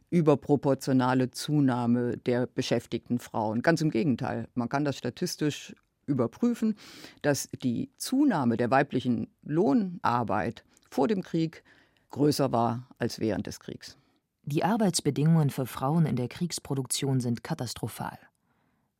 überproportionale 0.09 1.33
Zunahme 1.33 2.17
der 2.17 2.47
beschäftigten 2.47 3.19
Frauen. 3.19 3.61
Ganz 3.61 3.81
im 3.81 3.91
Gegenteil, 3.91 4.47
man 4.55 4.69
kann 4.69 4.85
das 4.85 4.97
statistisch 4.97 5.75
überprüfen, 6.07 6.77
dass 7.23 7.49
die 7.65 7.91
Zunahme 7.97 8.57
der 8.57 8.71
weiblichen 8.71 9.35
Lohnarbeit 9.43 10.63
vor 10.89 11.09
dem 11.09 11.25
Krieg 11.25 11.65
größer 12.11 12.53
war 12.53 12.89
als 12.99 13.19
während 13.19 13.49
des 13.49 13.59
Kriegs. 13.59 13.99
Die 14.45 14.63
Arbeitsbedingungen 14.63 15.51
für 15.51 15.67
Frauen 15.67 16.07
in 16.07 16.15
der 16.15 16.29
Kriegsproduktion 16.29 17.19
sind 17.19 17.43
katastrophal. 17.43 18.19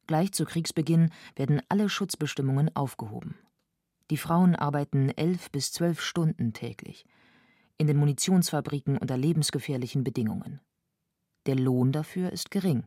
Gleich 0.09 0.33
zu 0.33 0.45
Kriegsbeginn 0.45 1.11
werden 1.37 1.63
alle 1.69 1.89
Schutzbestimmungen 1.89 2.75
aufgehoben. 2.75 3.37
Die 4.11 4.17
Frauen 4.17 4.57
arbeiten 4.57 5.11
elf 5.11 5.53
bis 5.53 5.71
zwölf 5.71 6.01
Stunden 6.01 6.53
täglich 6.53 7.07
in 7.79 7.87
den 7.87 7.97
Munitionsfabriken 7.97 8.99
unter 8.99 9.17
lebensgefährlichen 9.17 10.05
Bedingungen. 10.05 10.61
Der 11.47 11.57
Lohn 11.57 11.93
dafür 11.93 12.33
ist 12.33 12.51
gering. 12.51 12.85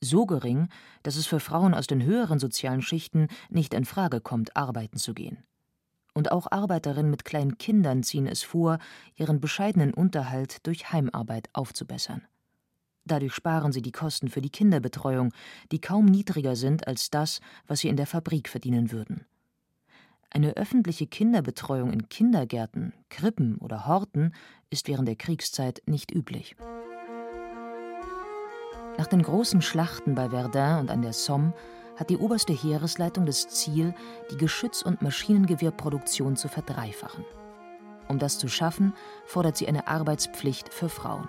So 0.00 0.26
gering, 0.26 0.68
dass 1.02 1.16
es 1.16 1.26
für 1.26 1.40
Frauen 1.40 1.74
aus 1.74 1.86
den 1.86 2.02
höheren 2.02 2.38
sozialen 2.38 2.82
Schichten 2.82 3.28
nicht 3.48 3.74
in 3.74 3.84
Frage 3.84 4.20
kommt, 4.20 4.56
arbeiten 4.56 4.96
zu 4.96 5.14
gehen. 5.14 5.44
Und 6.14 6.32
auch 6.32 6.50
Arbeiterinnen 6.50 7.10
mit 7.10 7.24
kleinen 7.24 7.58
Kindern 7.58 8.02
ziehen 8.02 8.26
es 8.26 8.42
vor, 8.42 8.78
ihren 9.14 9.40
bescheidenen 9.40 9.94
Unterhalt 9.94 10.66
durch 10.66 10.92
Heimarbeit 10.92 11.48
aufzubessern. 11.52 12.22
Dadurch 13.04 13.34
sparen 13.34 13.72
sie 13.72 13.82
die 13.82 13.92
Kosten 13.92 14.28
für 14.28 14.40
die 14.40 14.50
Kinderbetreuung, 14.50 15.32
die 15.72 15.80
kaum 15.80 16.06
niedriger 16.06 16.56
sind 16.56 16.86
als 16.86 17.10
das, 17.10 17.40
was 17.66 17.80
sie 17.80 17.88
in 17.88 17.96
der 17.96 18.06
Fabrik 18.06 18.48
verdienen 18.48 18.92
würden. 18.92 19.26
Eine 20.32 20.56
öffentliche 20.56 21.08
Kinderbetreuung 21.08 21.92
in 21.92 22.08
Kindergärten, 22.08 22.92
Krippen 23.08 23.56
oder 23.58 23.88
Horten 23.88 24.32
ist 24.70 24.86
während 24.86 25.08
der 25.08 25.16
Kriegszeit 25.16 25.82
nicht 25.86 26.14
üblich. 26.14 26.54
Nach 28.96 29.08
den 29.08 29.22
großen 29.22 29.60
Schlachten 29.60 30.14
bei 30.14 30.30
Verdun 30.30 30.82
und 30.82 30.90
an 30.90 31.02
der 31.02 31.14
Somme 31.14 31.52
hat 31.96 32.10
die 32.10 32.16
oberste 32.16 32.52
Heeresleitung 32.52 33.26
das 33.26 33.48
Ziel, 33.48 33.92
die 34.30 34.36
Geschütz- 34.36 34.82
und 34.82 35.02
Maschinengewehrproduktion 35.02 36.36
zu 36.36 36.46
verdreifachen. 36.46 37.24
Um 38.06 38.20
das 38.20 38.38
zu 38.38 38.46
schaffen, 38.46 38.94
fordert 39.26 39.56
sie 39.56 39.66
eine 39.66 39.88
Arbeitspflicht 39.88 40.72
für 40.72 40.88
Frauen. 40.88 41.28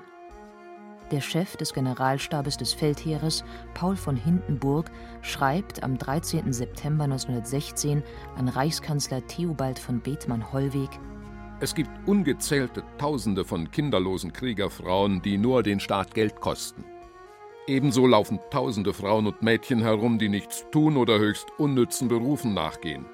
Der 1.11 1.19
Chef 1.19 1.57
des 1.57 1.73
Generalstabes 1.73 2.55
des 2.55 2.71
Feldheeres, 2.71 3.43
Paul 3.73 3.97
von 3.97 4.15
Hindenburg, 4.15 4.89
schreibt 5.21 5.83
am 5.83 5.97
13. 5.97 6.53
September 6.53 7.03
1916 7.03 8.01
an 8.37 8.47
Reichskanzler 8.47 9.27
Theobald 9.27 9.77
von 9.77 9.99
Bethmann-Hollweg: 9.99 10.89
Es 11.59 11.75
gibt 11.75 11.89
ungezählte 12.05 12.83
Tausende 12.97 13.43
von 13.43 13.69
kinderlosen 13.71 14.31
Kriegerfrauen, 14.31 15.21
die 15.21 15.37
nur 15.37 15.63
den 15.63 15.81
Staat 15.81 16.13
Geld 16.13 16.39
kosten. 16.39 16.85
Ebenso 17.67 18.07
laufen 18.07 18.39
tausende 18.49 18.93
Frauen 18.93 19.27
und 19.27 19.41
Mädchen 19.41 19.81
herum, 19.81 20.17
die 20.17 20.29
nichts 20.29 20.65
tun 20.71 20.95
oder 20.95 21.19
höchst 21.19 21.47
unnützen 21.57 22.07
Berufen 22.07 22.53
nachgehen. 22.53 23.05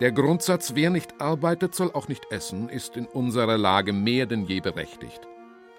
Der 0.00 0.12
Grundsatz, 0.12 0.72
wer 0.76 0.88
nicht 0.88 1.20
arbeitet, 1.20 1.74
soll 1.74 1.92
auch 1.92 2.08
nicht 2.08 2.32
essen, 2.32 2.70
ist 2.70 2.96
in 2.96 3.04
unserer 3.04 3.58
Lage 3.58 3.92
mehr 3.92 4.24
denn 4.24 4.46
je 4.46 4.60
berechtigt. 4.60 5.20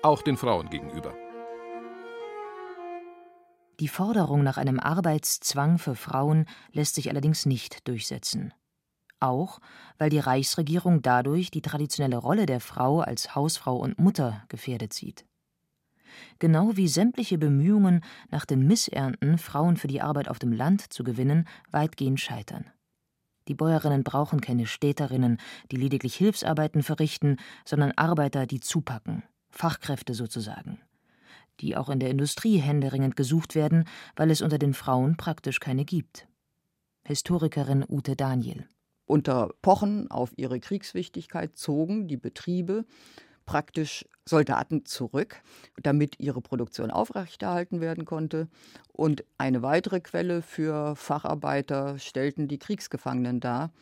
Auch 0.03 0.21
den 0.21 0.37
Frauen 0.37 0.69
gegenüber. 0.69 1.13
Die 3.79 3.87
Forderung 3.87 4.43
nach 4.43 4.57
einem 4.57 4.79
Arbeitszwang 4.79 5.79
für 5.79 5.95
Frauen 5.95 6.45
lässt 6.71 6.93
sich 6.93 7.09
allerdings 7.09 7.47
nicht 7.47 7.87
durchsetzen. 7.87 8.53
Auch, 9.19 9.59
weil 9.97 10.11
die 10.11 10.19
Reichsregierung 10.19 11.01
dadurch 11.01 11.49
die 11.49 11.61
traditionelle 11.61 12.17
Rolle 12.17 12.45
der 12.45 12.59
Frau 12.59 12.99
als 12.99 13.35
Hausfrau 13.35 13.77
und 13.77 13.97
Mutter 13.97 14.43
gefährdet 14.47 14.93
sieht. 14.93 15.25
Genau 16.37 16.77
wie 16.77 16.87
sämtliche 16.87 17.39
Bemühungen, 17.39 18.01
nach 18.29 18.45
den 18.45 18.67
Missernten 18.67 19.39
Frauen 19.39 19.77
für 19.77 19.87
die 19.87 20.01
Arbeit 20.01 20.27
auf 20.27 20.37
dem 20.37 20.51
Land 20.51 20.93
zu 20.93 21.03
gewinnen, 21.03 21.47
weitgehend 21.71 22.19
scheitern. 22.19 22.65
Die 23.47 23.55
Bäuerinnen 23.55 24.03
brauchen 24.03 24.39
keine 24.39 24.67
Städterinnen, 24.67 25.39
die 25.71 25.77
lediglich 25.77 26.15
Hilfsarbeiten 26.15 26.83
verrichten, 26.83 27.37
sondern 27.65 27.91
Arbeiter, 27.93 28.45
die 28.45 28.59
zupacken, 28.59 29.23
Fachkräfte 29.49 30.13
sozusagen 30.13 30.79
die 31.59 31.75
auch 31.75 31.89
in 31.89 31.99
der 31.99 32.09
Industrie 32.09 32.57
händeringend 32.57 33.15
gesucht 33.15 33.55
werden, 33.55 33.85
weil 34.15 34.31
es 34.31 34.41
unter 34.41 34.57
den 34.57 34.73
Frauen 34.73 35.17
praktisch 35.17 35.59
keine 35.59 35.85
gibt. 35.85 36.27
Historikerin 37.05 37.85
Ute 37.87 38.15
Daniel. 38.15 38.67
Unter 39.05 39.49
Pochen 39.61 40.09
auf 40.09 40.31
ihre 40.37 40.59
Kriegswichtigkeit 40.59 41.57
zogen 41.57 42.07
die 42.07 42.17
Betriebe 42.17 42.85
praktisch 43.45 44.05
Soldaten 44.25 44.85
zurück, 44.85 45.41
damit 45.81 46.19
ihre 46.19 46.41
Produktion 46.41 46.91
aufrechterhalten 46.91 47.81
werden 47.81 48.05
konnte. 48.05 48.47
Und 48.93 49.25
eine 49.37 49.61
weitere 49.61 49.99
Quelle 49.99 50.41
für 50.41 50.95
Facharbeiter 50.95 51.99
stellten 51.99 52.47
die 52.47 52.59
Kriegsgefangenen 52.59 53.41
dar, 53.41 53.73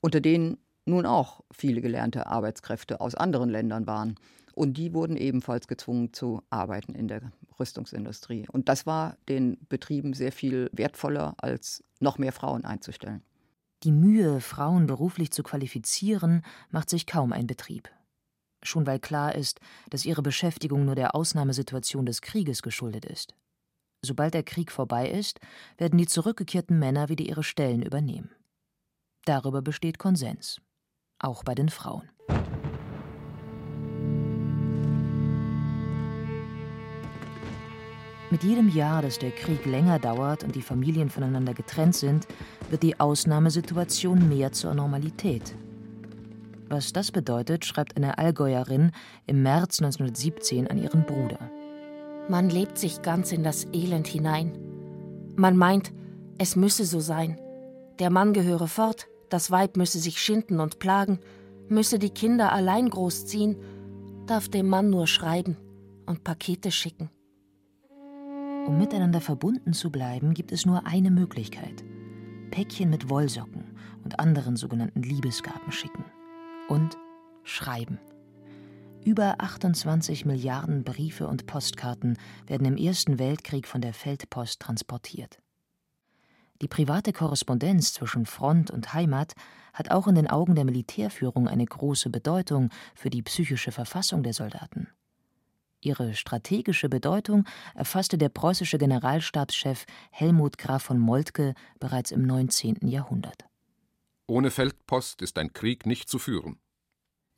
unter 0.00 0.20
denen 0.20 0.56
nun 0.86 1.06
auch 1.06 1.42
viele 1.52 1.80
gelernte 1.80 2.26
Arbeitskräfte 2.26 3.00
aus 3.00 3.14
anderen 3.14 3.50
Ländern 3.50 3.86
waren. 3.86 4.16
Und 4.54 4.74
die 4.78 4.94
wurden 4.94 5.16
ebenfalls 5.16 5.66
gezwungen 5.66 6.12
zu 6.12 6.42
arbeiten 6.48 6.94
in 6.94 7.08
der 7.08 7.32
Rüstungsindustrie. 7.58 8.46
Und 8.50 8.68
das 8.68 8.86
war 8.86 9.16
den 9.28 9.58
Betrieben 9.68 10.14
sehr 10.14 10.30
viel 10.30 10.70
wertvoller, 10.72 11.34
als 11.38 11.82
noch 11.98 12.18
mehr 12.18 12.32
Frauen 12.32 12.64
einzustellen. 12.64 13.22
Die 13.82 13.92
Mühe, 13.92 14.40
Frauen 14.40 14.86
beruflich 14.86 15.32
zu 15.32 15.42
qualifizieren, 15.42 16.42
macht 16.70 16.88
sich 16.88 17.06
kaum 17.06 17.32
ein 17.32 17.46
Betrieb. 17.46 17.90
Schon 18.62 18.86
weil 18.86 18.98
klar 18.98 19.34
ist, 19.34 19.60
dass 19.90 20.06
ihre 20.06 20.22
Beschäftigung 20.22 20.84
nur 20.84 20.94
der 20.94 21.14
Ausnahmesituation 21.14 22.06
des 22.06 22.22
Krieges 22.22 22.62
geschuldet 22.62 23.04
ist. 23.04 23.34
Sobald 24.02 24.34
der 24.34 24.42
Krieg 24.42 24.70
vorbei 24.70 25.10
ist, 25.10 25.40
werden 25.76 25.98
die 25.98 26.06
zurückgekehrten 26.06 26.78
Männer 26.78 27.08
wieder 27.08 27.24
ihre 27.24 27.42
Stellen 27.42 27.82
übernehmen. 27.82 28.30
Darüber 29.24 29.62
besteht 29.62 29.98
Konsens, 29.98 30.60
auch 31.18 31.42
bei 31.42 31.54
den 31.54 31.68
Frauen. 31.68 32.08
Mit 38.34 38.42
jedem 38.42 38.68
Jahr, 38.68 39.00
dass 39.00 39.20
der 39.20 39.30
Krieg 39.30 39.64
länger 39.64 40.00
dauert 40.00 40.42
und 40.42 40.56
die 40.56 40.60
Familien 40.60 41.08
voneinander 41.08 41.54
getrennt 41.54 41.94
sind, 41.94 42.26
wird 42.68 42.82
die 42.82 42.98
Ausnahmesituation 42.98 44.28
mehr 44.28 44.50
zur 44.50 44.74
Normalität. 44.74 45.54
Was 46.68 46.92
das 46.92 47.12
bedeutet, 47.12 47.64
schreibt 47.64 47.96
eine 47.96 48.18
Allgäuerin 48.18 48.90
im 49.28 49.44
März 49.44 49.80
1917 49.80 50.66
an 50.66 50.82
ihren 50.82 51.06
Bruder. 51.06 51.38
Man 52.28 52.50
lebt 52.50 52.76
sich 52.76 53.02
ganz 53.02 53.30
in 53.30 53.44
das 53.44 53.68
Elend 53.72 54.08
hinein. 54.08 54.58
Man 55.36 55.56
meint, 55.56 55.92
es 56.36 56.56
müsse 56.56 56.86
so 56.86 56.98
sein. 56.98 57.40
Der 58.00 58.10
Mann 58.10 58.32
gehöre 58.32 58.66
fort, 58.66 59.06
das 59.28 59.52
Weib 59.52 59.76
müsse 59.76 60.00
sich 60.00 60.20
schinden 60.20 60.58
und 60.58 60.80
plagen, 60.80 61.20
müsse 61.68 62.00
die 62.00 62.10
Kinder 62.10 62.50
allein 62.50 62.90
großziehen, 62.90 63.58
darf 64.26 64.48
dem 64.48 64.66
Mann 64.66 64.90
nur 64.90 65.06
schreiben 65.06 65.56
und 66.06 66.24
Pakete 66.24 66.72
schicken. 66.72 67.10
Um 68.66 68.78
miteinander 68.78 69.20
verbunden 69.20 69.74
zu 69.74 69.90
bleiben, 69.90 70.32
gibt 70.32 70.50
es 70.50 70.64
nur 70.64 70.86
eine 70.86 71.10
Möglichkeit: 71.10 71.84
Päckchen 72.50 72.88
mit 72.88 73.10
Wollsocken 73.10 73.64
und 74.04 74.18
anderen 74.18 74.56
sogenannten 74.56 75.02
Liebesgaben 75.02 75.70
schicken. 75.70 76.04
und 76.68 76.96
Schreiben. 77.42 77.98
Über 79.04 79.34
28 79.38 80.24
Milliarden 80.24 80.82
Briefe 80.82 81.28
und 81.28 81.46
Postkarten 81.46 82.16
werden 82.46 82.66
im 82.66 82.78
Ersten 82.78 83.18
Weltkrieg 83.18 83.68
von 83.68 83.82
der 83.82 83.92
Feldpost 83.92 84.60
transportiert. 84.60 85.42
Die 86.62 86.68
private 86.68 87.12
Korrespondenz 87.12 87.92
zwischen 87.92 88.24
Front 88.24 88.70
und 88.70 88.94
Heimat 88.94 89.34
hat 89.74 89.90
auch 89.90 90.06
in 90.06 90.14
den 90.14 90.30
Augen 90.30 90.54
der 90.54 90.64
Militärführung 90.64 91.48
eine 91.48 91.66
große 91.66 92.08
Bedeutung 92.08 92.70
für 92.94 93.10
die 93.10 93.22
psychische 93.22 93.72
Verfassung 93.72 94.22
der 94.22 94.32
Soldaten. 94.32 94.88
Ihre 95.84 96.14
strategische 96.14 96.88
Bedeutung 96.88 97.44
erfasste 97.74 98.16
der 98.16 98.30
preußische 98.30 98.78
Generalstabschef 98.78 99.84
Helmut 100.10 100.56
Graf 100.56 100.84
von 100.84 100.98
Moltke 100.98 101.54
bereits 101.78 102.10
im 102.10 102.22
19. 102.22 102.88
Jahrhundert. 102.88 103.44
Ohne 104.26 104.50
Feldpost 104.50 105.20
ist 105.20 105.38
ein 105.38 105.52
Krieg 105.52 105.84
nicht 105.84 106.08
zu 106.08 106.18
führen. 106.18 106.58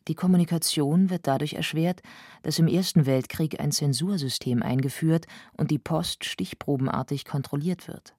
Die 0.07 0.15
Kommunikation 0.15 1.11
wird 1.11 1.26
dadurch 1.26 1.55
erschwert, 1.55 2.00
dass 2.43 2.61
im 2.61 2.69
Ersten 2.69 3.07
Weltkrieg 3.07 3.59
ein 3.59 3.73
Zensursystem 3.73 4.62
eingeführt 4.62 5.26
und 5.57 5.73
die 5.73 5.81
Post 5.81 6.25
stichprobenartig 6.25 7.25
kontrolliert 7.25 7.88
wird. 7.88 8.15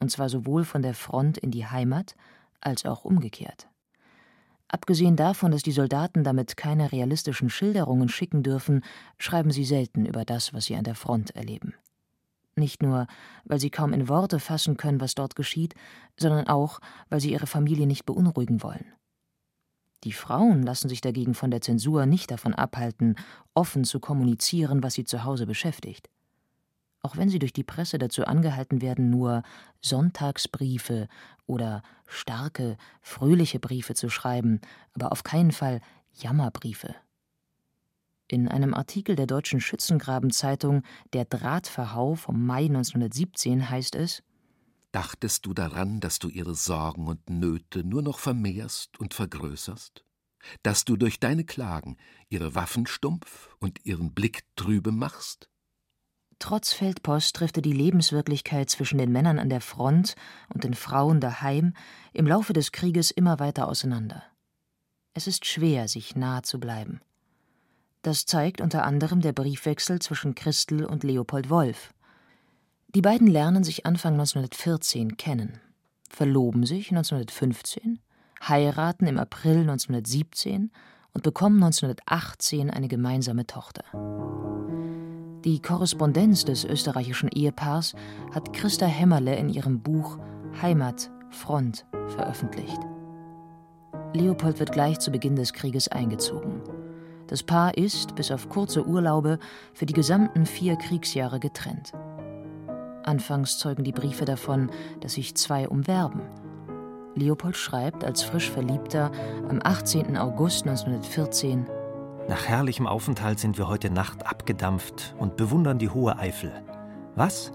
Und 0.00 0.10
zwar 0.10 0.28
sowohl 0.28 0.64
von 0.64 0.82
der 0.82 0.94
Front 0.94 1.38
in 1.38 1.52
die 1.52 1.66
Heimat 1.66 2.16
als 2.60 2.84
auch 2.84 3.04
umgekehrt. 3.04 3.68
Abgesehen 4.74 5.14
davon, 5.14 5.52
dass 5.52 5.62
die 5.62 5.70
Soldaten 5.70 6.24
damit 6.24 6.56
keine 6.56 6.90
realistischen 6.90 7.48
Schilderungen 7.48 8.08
schicken 8.08 8.42
dürfen, 8.42 8.82
schreiben 9.18 9.52
sie 9.52 9.64
selten 9.64 10.04
über 10.04 10.24
das, 10.24 10.52
was 10.52 10.64
sie 10.64 10.74
an 10.74 10.82
der 10.82 10.96
Front 10.96 11.30
erleben. 11.36 11.74
Nicht 12.56 12.82
nur, 12.82 13.06
weil 13.44 13.60
sie 13.60 13.70
kaum 13.70 13.92
in 13.92 14.08
Worte 14.08 14.40
fassen 14.40 14.76
können, 14.76 15.00
was 15.00 15.14
dort 15.14 15.36
geschieht, 15.36 15.76
sondern 16.16 16.48
auch, 16.48 16.80
weil 17.08 17.20
sie 17.20 17.30
ihre 17.30 17.46
Familie 17.46 17.86
nicht 17.86 18.04
beunruhigen 18.04 18.64
wollen. 18.64 18.84
Die 20.02 20.12
Frauen 20.12 20.64
lassen 20.64 20.88
sich 20.88 21.00
dagegen 21.00 21.34
von 21.34 21.52
der 21.52 21.60
Zensur 21.60 22.04
nicht 22.04 22.32
davon 22.32 22.52
abhalten, 22.52 23.14
offen 23.54 23.84
zu 23.84 24.00
kommunizieren, 24.00 24.82
was 24.82 24.94
sie 24.94 25.04
zu 25.04 25.22
Hause 25.22 25.46
beschäftigt. 25.46 26.10
Auch 27.04 27.18
wenn 27.18 27.28
sie 27.28 27.38
durch 27.38 27.52
die 27.52 27.64
Presse 27.64 27.98
dazu 27.98 28.24
angehalten 28.24 28.80
werden, 28.80 29.10
nur 29.10 29.42
Sonntagsbriefe 29.82 31.06
oder 31.44 31.82
starke, 32.06 32.78
fröhliche 33.02 33.58
Briefe 33.58 33.94
zu 33.94 34.08
schreiben, 34.08 34.62
aber 34.94 35.12
auf 35.12 35.22
keinen 35.22 35.52
Fall 35.52 35.82
Jammerbriefe. 36.14 36.94
In 38.26 38.48
einem 38.48 38.72
Artikel 38.72 39.16
der 39.16 39.26
Deutschen 39.26 39.60
Schützengrabenzeitung 39.60 40.82
Der 41.12 41.26
Drahtverhau 41.26 42.14
vom 42.14 42.46
Mai 42.46 42.64
1917 42.64 43.68
heißt 43.68 43.96
es 43.96 44.22
Dachtest 44.90 45.44
du 45.44 45.52
daran, 45.52 46.00
dass 46.00 46.18
du 46.18 46.30
ihre 46.30 46.54
Sorgen 46.54 47.06
und 47.06 47.28
Nöte 47.28 47.84
nur 47.84 48.00
noch 48.00 48.18
vermehrst 48.18 48.98
und 48.98 49.12
vergrößerst? 49.12 50.06
Dass 50.62 50.86
du 50.86 50.96
durch 50.96 51.20
deine 51.20 51.44
Klagen 51.44 51.98
ihre 52.30 52.54
Waffen 52.54 52.86
stumpf 52.86 53.54
und 53.58 53.84
ihren 53.84 54.14
Blick 54.14 54.44
trübe 54.56 54.90
machst? 54.90 55.50
Trotz 56.38 56.72
Feldpost 56.72 57.38
drifte 57.38 57.62
die 57.62 57.72
Lebenswirklichkeit 57.72 58.68
zwischen 58.70 58.98
den 58.98 59.12
Männern 59.12 59.38
an 59.38 59.48
der 59.48 59.60
Front 59.60 60.14
und 60.52 60.64
den 60.64 60.74
Frauen 60.74 61.20
daheim 61.20 61.74
im 62.12 62.26
Laufe 62.26 62.52
des 62.52 62.72
Krieges 62.72 63.10
immer 63.10 63.38
weiter 63.38 63.68
auseinander. 63.68 64.22
Es 65.14 65.26
ist 65.26 65.46
schwer, 65.46 65.88
sich 65.88 66.16
nahe 66.16 66.42
zu 66.42 66.58
bleiben. 66.58 67.00
Das 68.02 68.26
zeigt 68.26 68.60
unter 68.60 68.84
anderem 68.84 69.20
der 69.20 69.32
Briefwechsel 69.32 70.00
zwischen 70.00 70.34
Christel 70.34 70.84
und 70.84 71.04
Leopold 71.04 71.48
Wolf. 71.48 71.94
Die 72.94 73.00
beiden 73.00 73.26
lernen 73.26 73.64
sich 73.64 73.86
Anfang 73.86 74.14
1914 74.14 75.16
kennen, 75.16 75.60
verloben 76.08 76.66
sich 76.66 76.90
1915, 76.90 78.00
heiraten 78.46 79.06
im 79.06 79.18
April 79.18 79.60
1917 79.60 80.70
und 81.14 81.22
bekommen 81.22 81.62
1918 81.62 82.70
eine 82.70 82.88
gemeinsame 82.88 83.46
Tochter. 83.46 83.84
Die 85.44 85.60
Korrespondenz 85.60 86.44
des 86.44 86.64
österreichischen 86.64 87.28
Ehepaars 87.28 87.94
hat 88.34 88.52
Christa 88.52 88.86
Hämmerle 88.86 89.36
in 89.36 89.48
ihrem 89.48 89.80
Buch 89.80 90.18
Heimat, 90.60 91.10
Front 91.30 91.86
veröffentlicht. 92.08 92.78
Leopold 94.14 94.60
wird 94.60 94.72
gleich 94.72 95.00
zu 95.00 95.10
Beginn 95.10 95.36
des 95.36 95.52
Krieges 95.52 95.88
eingezogen. 95.88 96.62
Das 97.26 97.42
Paar 97.42 97.76
ist, 97.76 98.14
bis 98.14 98.30
auf 98.30 98.48
kurze 98.48 98.86
Urlaube, 98.86 99.38
für 99.72 99.86
die 99.86 99.92
gesamten 99.92 100.46
vier 100.46 100.76
Kriegsjahre 100.76 101.40
getrennt. 101.40 101.92
Anfangs 103.02 103.58
zeugen 103.58 103.84
die 103.84 103.92
Briefe 103.92 104.24
davon, 104.24 104.70
dass 105.00 105.14
sich 105.14 105.34
zwei 105.34 105.68
umwerben. 105.68 106.22
Leopold 107.16 107.56
schreibt 107.56 108.04
als 108.04 108.22
frisch 108.22 108.50
Verliebter 108.50 109.12
am 109.48 109.60
18. 109.62 110.16
August 110.16 110.66
1914 110.66 111.66
Nach 112.28 112.46
herrlichem 112.46 112.86
Aufenthalt 112.86 113.38
sind 113.38 113.56
wir 113.56 113.68
heute 113.68 113.90
Nacht 113.90 114.26
abgedampft 114.26 115.14
und 115.18 115.36
bewundern 115.36 115.78
die 115.78 115.90
hohe 115.90 116.18
Eifel. 116.18 116.52
Was? 117.14 117.52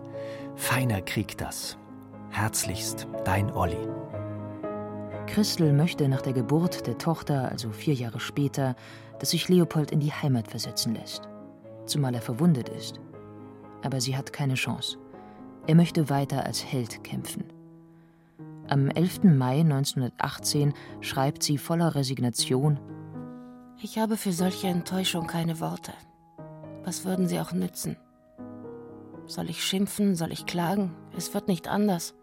Feiner 0.56 1.02
Krieg 1.02 1.38
das. 1.38 1.78
Herzlichst, 2.30 3.08
dein 3.26 3.52
Olli. 3.52 3.88
Christel 5.28 5.74
möchte 5.74 6.08
nach 6.08 6.22
der 6.22 6.34
Geburt 6.34 6.88
der 6.88 6.98
Tochter, 6.98 7.50
also 7.50 7.72
vier 7.72 7.93
Jahre 7.93 8.19
später, 8.19 8.76
dass 9.19 9.32
sich 9.32 9.50
Leopold 9.50 9.91
in 9.91 10.00
die 10.00 10.13
Heimat 10.13 10.48
versetzen 10.48 10.95
lässt. 10.95 11.28
Zumal 11.86 12.15
er 12.15 12.22
verwundet 12.22 12.69
ist. 12.69 13.00
Aber 13.84 14.00
sie 14.00 14.15
hat 14.15 14.34
keine 14.34 14.56
Chance. 14.56 14.98
Er 15.67 15.76
möchte 15.76 16.10
weiter 16.10 16.45
als 16.45 16.63
Held 16.63 17.04
kämpfen. 17.04 17.43
Am 18.70 18.88
11. 18.88 19.24
Mai 19.24 19.62
1918 19.62 20.76
schreibt 21.02 21.42
sie 21.42 21.58
voller 21.58 21.96
Resignation: 21.96 22.80
Ich 23.82 23.98
habe 23.98 24.16
für 24.16 24.32
solche 24.32 24.68
Enttäuschung 24.68 25.26
keine 25.26 25.60
Worte. 25.60 25.92
Was 26.84 27.04
würden 27.04 27.28
sie 27.28 27.40
auch 27.40 27.52
nützen? 27.52 27.98
Soll 29.26 29.50
ich 29.50 29.64
schimpfen? 29.64 30.16
Soll 30.16 30.32
ich 30.32 30.46
klagen? 30.46 30.96
Es 31.18 31.34
wird 31.34 31.48
nicht 31.48 31.68
anders. 31.68 32.14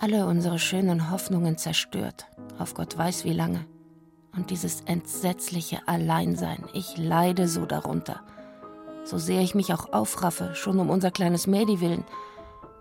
Alle 0.00 0.26
unsere 0.26 0.58
schönen 0.58 1.10
Hoffnungen 1.10 1.56
zerstört, 1.56 2.26
auf 2.58 2.74
Gott 2.74 2.96
weiß 2.96 3.24
wie 3.24 3.32
lange. 3.32 3.64
Und 4.36 4.50
dieses 4.50 4.82
entsetzliche 4.82 5.88
Alleinsein, 5.88 6.64
ich 6.74 6.98
leide 6.98 7.48
so 7.48 7.64
darunter. 7.64 8.20
So 9.04 9.16
sehr 9.16 9.40
ich 9.40 9.54
mich 9.54 9.72
auch 9.72 9.94
aufraffe, 9.94 10.54
schon 10.54 10.78
um 10.78 10.90
unser 10.90 11.10
kleines 11.10 11.46
Mädi 11.46 11.80
willen, 11.80 12.04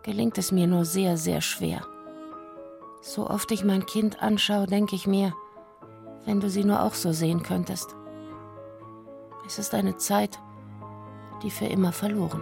gelingt 0.08 0.38
es 0.38 0.54
mir 0.54 0.68
nur 0.68 0.86
sehr, 0.86 1.18
sehr 1.18 1.42
schwer. 1.42 1.86
So 3.02 3.30
oft 3.30 3.52
ich 3.52 3.66
mein 3.66 3.86
Kind 3.86 4.24
anschaue, 4.24 4.66
denke 4.66 4.96
ich 4.96 5.06
mir, 5.06 5.34
wenn 6.24 6.40
du 6.40 6.50
sie 6.50 6.64
nur 6.64 6.82
auch 6.82 6.94
so 6.94 7.12
sehen 7.12 7.44
könntest. 7.44 7.94
Es 9.46 9.60
ist 9.60 9.74
eine 9.74 9.98
Zeit, 9.98 10.40
die 11.44 11.52
für 11.52 11.66
immer 11.66 11.92
verloren. 11.92 12.42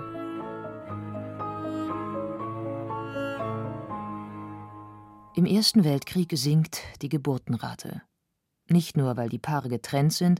Im 5.33 5.47
Ersten 5.47 5.83
Weltkrieg 5.83 6.29
sinkt 6.37 6.83
die 7.01 7.09
Geburtenrate. 7.09 8.03
Nicht 8.69 8.95
nur, 8.95 9.17
weil 9.17 9.29
die 9.29 9.39
Paare 9.39 9.69
getrennt 9.69 10.13
sind, 10.13 10.39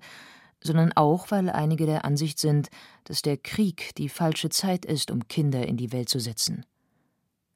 sondern 0.63 0.93
auch, 0.93 1.31
weil 1.31 1.49
einige 1.49 1.87
der 1.87 2.05
Ansicht 2.05 2.37
sind, 2.37 2.69
dass 3.03 3.23
der 3.23 3.37
Krieg 3.37 3.95
die 3.95 4.09
falsche 4.09 4.49
Zeit 4.49 4.85
ist, 4.85 5.09
um 5.09 5.27
Kinder 5.27 5.67
in 5.67 5.75
die 5.75 5.91
Welt 5.91 6.09
zu 6.09 6.19
setzen. 6.19 6.67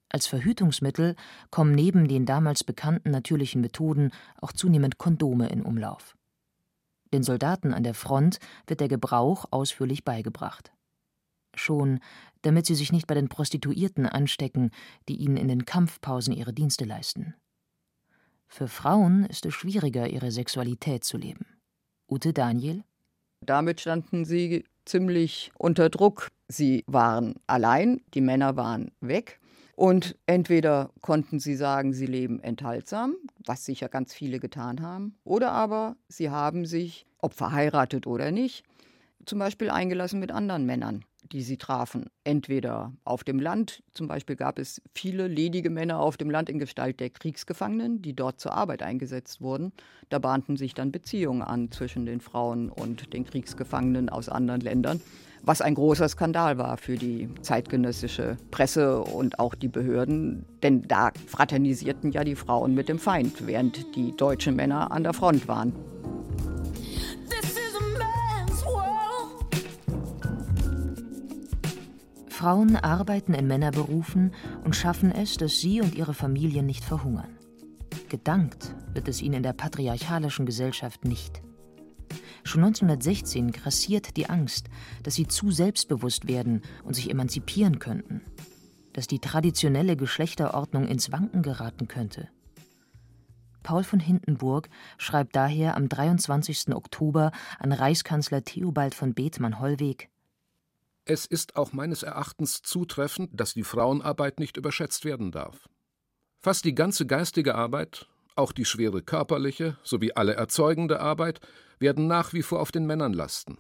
Als 0.10 0.28
Verhütungsmittel 0.28 1.16
kommen 1.52 1.74
neben 1.74 2.08
den 2.08 2.26
damals 2.26 2.64
bekannten 2.64 3.12
natürlichen 3.12 3.62
Methoden 3.62 4.12
auch 4.42 4.52
zunehmend 4.52 4.98
Kondome 4.98 5.50
in 5.50 5.62
Umlauf. 5.62 6.18
Den 7.14 7.24
Soldaten 7.24 7.74
an 7.74 7.84
der 7.84 7.94
Front 7.94 8.40
wird 8.68 8.80
der 8.80 8.88
Gebrauch 8.88 9.46
ausführlich 9.52 10.04
beigebracht. 10.04 10.72
Schon, 11.56 12.00
damit 12.42 12.66
sie 12.66 12.76
sich 12.76 12.92
nicht 12.92 13.08
bei 13.08 13.16
den 13.16 13.30
Prostituierten 13.30 14.06
anstecken, 14.06 14.72
die 15.08 15.18
ihnen 15.18 15.38
in 15.38 15.48
den 15.48 15.66
Kampfpausen 15.66 16.34
ihre 16.34 16.54
Dienste 16.54 16.86
leisten. 16.86 17.36
Für 18.48 18.68
Frauen 18.68 19.26
ist 19.26 19.46
es 19.46 19.54
schwieriger, 19.54 20.08
ihre 20.08 20.32
Sexualität 20.32 21.04
zu 21.04 21.18
leben. 21.18 21.46
Ute 22.08 22.34
Daniel 22.34 22.84
damit 23.42 23.82
standen 23.82 24.26
sie 24.26 24.66
ziemlich 24.86 25.52
unter 25.58 25.90
Druck. 25.90 26.30
Sie 26.48 26.84
waren 26.88 27.36
allein, 27.48 28.02
die 28.14 28.22
Männer 28.22 28.58
waren 28.58 28.92
weg. 29.02 29.40
Und 29.80 30.18
entweder 30.26 30.92
konnten 31.00 31.40
sie 31.40 31.56
sagen, 31.56 31.94
sie 31.94 32.06
leben 32.06 32.42
enthaltsam, 32.42 33.16
was 33.46 33.64
sicher 33.64 33.88
ganz 33.88 34.14
viele 34.14 34.42
getan 34.42 34.82
haben, 34.82 35.16
oder 35.24 35.54
aber 35.54 35.96
sie 36.10 36.30
haben 36.30 36.66
sich, 36.66 37.06
ob 37.20 37.34
verheiratet 37.34 38.06
oder 38.06 38.32
nicht, 38.32 38.66
zum 39.26 39.40
Beispiel 39.40 39.70
eingelassen 39.70 40.20
mit 40.20 40.32
anderen 40.32 40.66
Männern, 40.66 41.06
die 41.32 41.44
sie 41.44 41.56
trafen. 41.56 42.10
Entweder 42.26 42.92
auf 43.06 43.24
dem 43.24 43.40
Land, 43.40 43.82
zum 43.94 44.10
Beispiel 44.10 44.36
gab 44.36 44.60
es 44.60 44.82
viele 44.94 45.30
ledige 45.30 45.70
Männer 45.70 46.02
auf 46.02 46.18
dem 46.18 46.30
Land 46.30 46.50
in 46.50 46.60
Gestalt 46.60 47.00
der 47.00 47.12
Kriegsgefangenen, 47.12 48.02
die 48.02 48.14
dort 48.14 48.42
zur 48.42 48.52
Arbeit 48.52 48.84
eingesetzt 48.84 49.40
wurden. 49.40 49.72
Da 50.10 50.20
bahnten 50.20 50.58
sich 50.58 50.74
dann 50.74 50.92
Beziehungen 50.92 51.42
an 51.42 51.72
zwischen 51.72 52.06
den 52.06 52.20
Frauen 52.20 52.70
und 52.70 53.14
den 53.14 53.24
Kriegsgefangenen 53.24 54.10
aus 54.10 54.28
anderen 54.28 54.60
Ländern 54.60 55.00
was 55.44 55.62
ein 55.62 55.76
großer 55.76 56.08
Skandal 56.10 56.58
war 56.58 56.78
für 56.78 56.96
die 56.96 57.30
zeitgenössische 57.42 58.38
Presse 58.52 59.02
und 59.02 59.40
auch 59.40 59.56
die 59.56 59.68
Behörden, 59.68 60.46
denn 60.64 60.84
da 60.84 61.12
fraternisierten 61.28 62.12
ja 62.12 62.24
die 62.24 62.36
Frauen 62.36 62.76
mit 62.76 62.90
dem 62.90 63.00
Feind, 63.00 63.48
während 63.48 63.96
die 63.96 64.16
deutschen 64.16 64.56
Männer 64.56 64.92
an 64.92 65.04
der 65.04 65.14
Front 65.14 65.48
waren. 65.48 65.74
Frauen 72.40 72.78
arbeiten 72.78 73.34
in 73.34 73.48
Männerberufen 73.48 74.34
und 74.64 74.74
schaffen 74.74 75.12
es, 75.12 75.36
dass 75.36 75.60
sie 75.60 75.82
und 75.82 75.96
ihre 75.96 76.14
Familien 76.14 76.66
nicht 76.66 76.86
verhungern. 76.86 77.38
Gedankt 78.08 78.74
wird 78.94 79.10
es 79.10 79.22
ihnen 79.22 79.36
in 79.36 79.44
der 79.44 79.52
patriarchalischen 79.52 80.46
Gesellschaft 80.46 81.04
nicht. 81.04 81.42
Schon 82.44 82.64
1916 82.64 83.52
grassiert 83.52 84.18
die 84.18 84.30
Angst, 84.30 84.68
dass 85.04 85.16
sie 85.16 85.28
zu 85.28 85.52
selbstbewusst 85.52 86.28
werden 86.28 86.62
und 86.84 86.96
sich 86.96 87.10
emanzipieren 87.10 87.80
könnten, 87.80 88.22
dass 88.94 89.08
die 89.08 89.20
traditionelle 89.20 89.96
Geschlechterordnung 89.96 90.88
ins 90.88 91.12
Wanken 91.12 91.42
geraten 91.42 91.88
könnte. 91.88 92.30
Paul 93.64 93.84
von 93.84 94.00
Hindenburg 94.00 94.70
schreibt 94.98 95.36
daher 95.36 95.76
am 95.76 95.90
23. 95.90 96.74
Oktober 96.74 97.32
an 97.60 97.72
Reichskanzler 97.72 98.44
Theobald 98.44 98.96
von 98.96 99.14
Bethmann-Hollweg: 99.14 100.10
Es 101.06 101.26
ist 101.26 101.56
auch 101.56 101.74
meines 101.74 102.04
Erachtens 102.04 102.62
zutreffend, 102.62 103.32
dass 103.34 103.54
die 103.54 103.64
Frauenarbeit 103.64 104.40
nicht 104.40 104.58
überschätzt 104.58 105.06
werden 105.06 105.32
darf. 105.32 105.70
Fast 106.42 106.64
die 106.64 106.74
ganze 106.74 107.06
geistige 107.06 107.56
Arbeit, 107.56 108.08
auch 108.40 108.52
die 108.54 108.66
schwere 108.66 109.02
körperliche 109.02 109.78
sowie 109.84 110.14
alle 110.14 110.34
erzeugende 110.34 111.02
Arbeit 111.02 111.40
werden 111.78 112.08
nach 112.08 112.34
wie 112.34 112.42
vor 112.42 112.62
auf 112.62 112.72
den 112.72 112.88
Männern 112.88 113.14
lasten. 113.14 113.58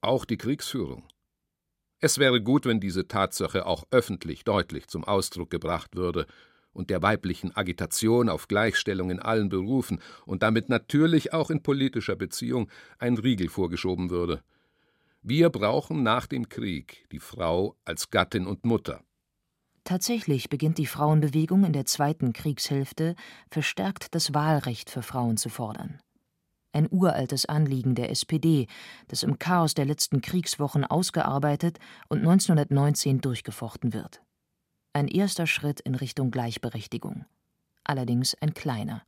Auch 0.00 0.24
die 0.24 0.36
Kriegsführung. 0.36 1.04
Es 2.00 2.18
wäre 2.18 2.42
gut, 2.42 2.66
wenn 2.66 2.80
diese 2.80 3.08
Tatsache 3.08 3.66
auch 3.66 3.84
öffentlich 3.90 4.44
deutlich 4.44 4.88
zum 4.88 5.04
Ausdruck 5.04 5.50
gebracht 5.50 5.96
würde 5.96 6.26
und 6.72 6.90
der 6.90 7.02
weiblichen 7.02 7.56
Agitation 7.56 8.28
auf 8.28 8.46
Gleichstellung 8.46 9.10
in 9.10 9.20
allen 9.20 9.48
Berufen 9.48 10.00
und 10.26 10.42
damit 10.42 10.68
natürlich 10.68 11.32
auch 11.32 11.50
in 11.50 11.62
politischer 11.62 12.14
Beziehung 12.14 12.70
ein 12.98 13.18
Riegel 13.18 13.48
vorgeschoben 13.48 14.10
würde. 14.10 14.42
Wir 15.22 15.50
brauchen 15.50 16.02
nach 16.02 16.26
dem 16.26 16.48
Krieg 16.48 17.06
die 17.10 17.18
Frau 17.18 17.76
als 17.84 18.10
Gattin 18.10 18.46
und 18.46 18.64
Mutter. 18.64 19.02
Tatsächlich 19.88 20.50
beginnt 20.50 20.76
die 20.76 20.84
Frauenbewegung 20.84 21.64
in 21.64 21.72
der 21.72 21.86
zweiten 21.86 22.34
Kriegshälfte 22.34 23.14
verstärkt 23.50 24.14
das 24.14 24.34
Wahlrecht 24.34 24.90
für 24.90 25.00
Frauen 25.00 25.38
zu 25.38 25.48
fordern 25.48 25.98
ein 26.72 26.88
uraltes 26.90 27.46
Anliegen 27.46 27.94
der 27.94 28.10
SPD, 28.10 28.66
das 29.08 29.22
im 29.22 29.38
Chaos 29.38 29.74
der 29.74 29.84
letzten 29.84 30.20
Kriegswochen 30.20 30.84
ausgearbeitet 30.84 31.78
und 32.08 32.18
1919 32.18 33.20
durchgefochten 33.20 33.92
wird. 33.92 34.22
Ein 34.92 35.08
erster 35.08 35.46
Schritt 35.46 35.80
in 35.80 35.94
Richtung 35.94 36.30
Gleichberechtigung. 36.30 37.24
Allerdings 37.84 38.34
ein 38.40 38.54
kleiner. 38.54 39.02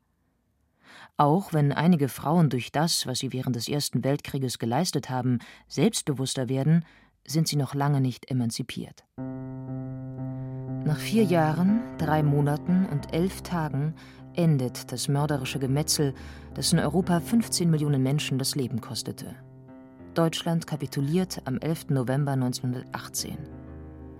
Auch 1.16 1.52
wenn 1.52 1.72
einige 1.72 2.08
Frauen 2.08 2.50
durch 2.50 2.72
das, 2.72 3.06
was 3.06 3.20
sie 3.20 3.32
während 3.32 3.54
des 3.54 3.68
Ersten 3.68 4.02
Weltkrieges 4.02 4.58
geleistet 4.58 5.10
haben, 5.10 5.38
selbstbewusster 5.68 6.48
werden, 6.48 6.84
sind 7.26 7.46
sie 7.46 7.56
noch 7.56 7.74
lange 7.74 8.00
nicht 8.00 8.30
emanzipiert. 8.30 9.04
Nach 10.84 10.98
vier 10.98 11.24
Jahren, 11.24 11.80
drei 11.98 12.22
Monaten 12.22 12.86
und 12.86 13.12
elf 13.12 13.42
Tagen 13.42 13.94
endet 14.34 14.90
das 14.92 15.08
mörderische 15.08 15.58
Gemetzel, 15.58 16.14
das 16.54 16.72
in 16.72 16.78
Europa 16.78 17.20
15 17.20 17.70
Millionen 17.70 18.02
Menschen 18.02 18.38
das 18.38 18.54
Leben 18.54 18.80
kostete. 18.80 19.34
Deutschland 20.14 20.66
kapituliert 20.66 21.42
am 21.44 21.58
11. 21.58 21.90
November 21.90 22.32
1918. 22.32 23.36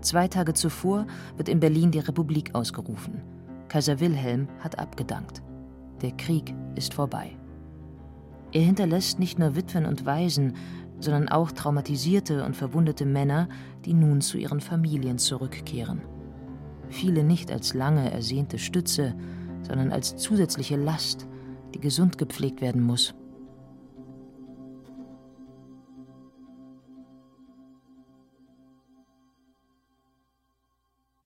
Zwei 0.02 0.28
Tage 0.28 0.52
zuvor 0.52 1.06
wird 1.36 1.48
in 1.48 1.60
Berlin 1.60 1.90
die 1.92 1.98
Republik 1.98 2.54
ausgerufen. 2.54 3.22
Kaiser 3.68 3.98
Wilhelm 3.98 4.46
hat 4.60 4.78
abgedankt. 4.78 5.42
Der 6.02 6.12
Krieg 6.12 6.54
ist 6.74 6.92
vorbei. 6.92 7.36
Er 8.52 8.62
hinterlässt 8.62 9.18
nicht 9.18 9.38
nur 9.38 9.56
Witwen 9.56 9.86
und 9.86 10.04
Waisen, 10.04 10.56
sondern 10.98 11.28
auch 11.28 11.52
traumatisierte 11.52 12.44
und 12.44 12.54
verwundete 12.54 13.06
Männer, 13.06 13.48
die 13.86 13.94
nun 13.94 14.20
zu 14.20 14.36
ihren 14.36 14.60
Familien 14.60 15.18
zurückkehren. 15.18 16.02
Viele 16.90 17.24
nicht 17.24 17.50
als 17.50 17.72
lange 17.72 18.10
ersehnte 18.10 18.58
Stütze, 18.58 19.14
sondern 19.62 19.92
als 19.92 20.16
zusätzliche 20.16 20.76
Last, 20.76 21.26
die 21.74 21.80
gesund 21.80 22.18
gepflegt 22.18 22.60
werden 22.60 22.82
muss. 22.82 23.14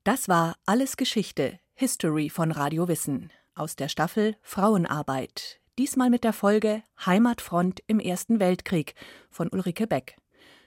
Das 0.05 0.29
war 0.29 0.57
Alles 0.67 0.99
Geschichte, 0.99 1.59
History 1.75 2.29
von 2.29 2.53
Radio 2.53 2.89
Wissen 2.89 3.31
aus 3.55 3.75
der 3.75 3.89
Staffel 3.89 4.37
Frauenarbeit. 4.43 5.61
Diesmal 5.79 6.11
mit 6.11 6.25
der 6.25 6.35
Folge 6.35 6.83
Heimatfront 7.07 7.83
im 7.87 7.99
Ersten 8.01 8.39
Weltkrieg 8.39 8.95
von 9.31 9.49
Ulrike 9.49 9.87
Beck. 9.87 10.17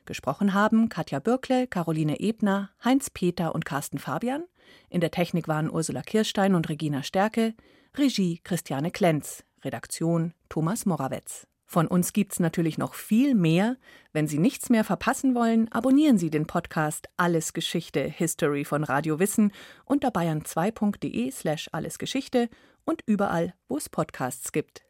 Gesprochen 0.06 0.54
haben 0.54 0.90
Katja 0.90 1.20
Bürkle, 1.20 1.68
Caroline 1.68 2.20
Ebner, 2.20 2.72
Heinz 2.84 3.10
Peter 3.10 3.54
und 3.54 3.64
Carsten 3.64 4.00
Fabian. 4.00 4.44
In 4.90 5.02
der 5.02 5.12
Technik 5.12 5.48
waren 5.48 5.70
Ursula 5.70 6.02
Kirstein 6.02 6.56
und 6.56 6.70
Regina 6.70 7.04
Stärke, 7.04 7.54
Regie 7.96 8.40
Christiane 8.44 8.92
Klenz, 8.92 9.44
Redaktion 9.64 10.34
Thomas 10.50 10.86
Morawetz. 10.86 11.48
Von 11.70 11.88
uns 11.88 12.14
gibt's 12.14 12.40
natürlich 12.40 12.78
noch 12.78 12.94
viel 12.94 13.36
mehr. 13.36 13.76
Wenn 14.14 14.26
Sie 14.28 14.38
nichts 14.38 14.70
mehr 14.70 14.86
verpassen 14.86 15.36
wollen, 15.36 15.70
abonnieren 15.72 16.18
Sie 16.18 16.30
den 16.30 16.48
Podcast 16.48 17.10
Alles 17.18 17.52
Geschichte 17.52 18.02
History 18.02 18.64
von 18.64 18.86
Radio 18.86 19.20
Wissen 19.20 19.52
unter 19.84 20.10
bayern2.de 20.10 21.30
slash 21.32 21.68
allesgeschichte 21.74 22.50
und 22.86 23.04
überall, 23.06 23.54
wo 23.68 23.76
es 23.76 23.90
Podcasts 23.90 24.54
gibt. 24.54 24.84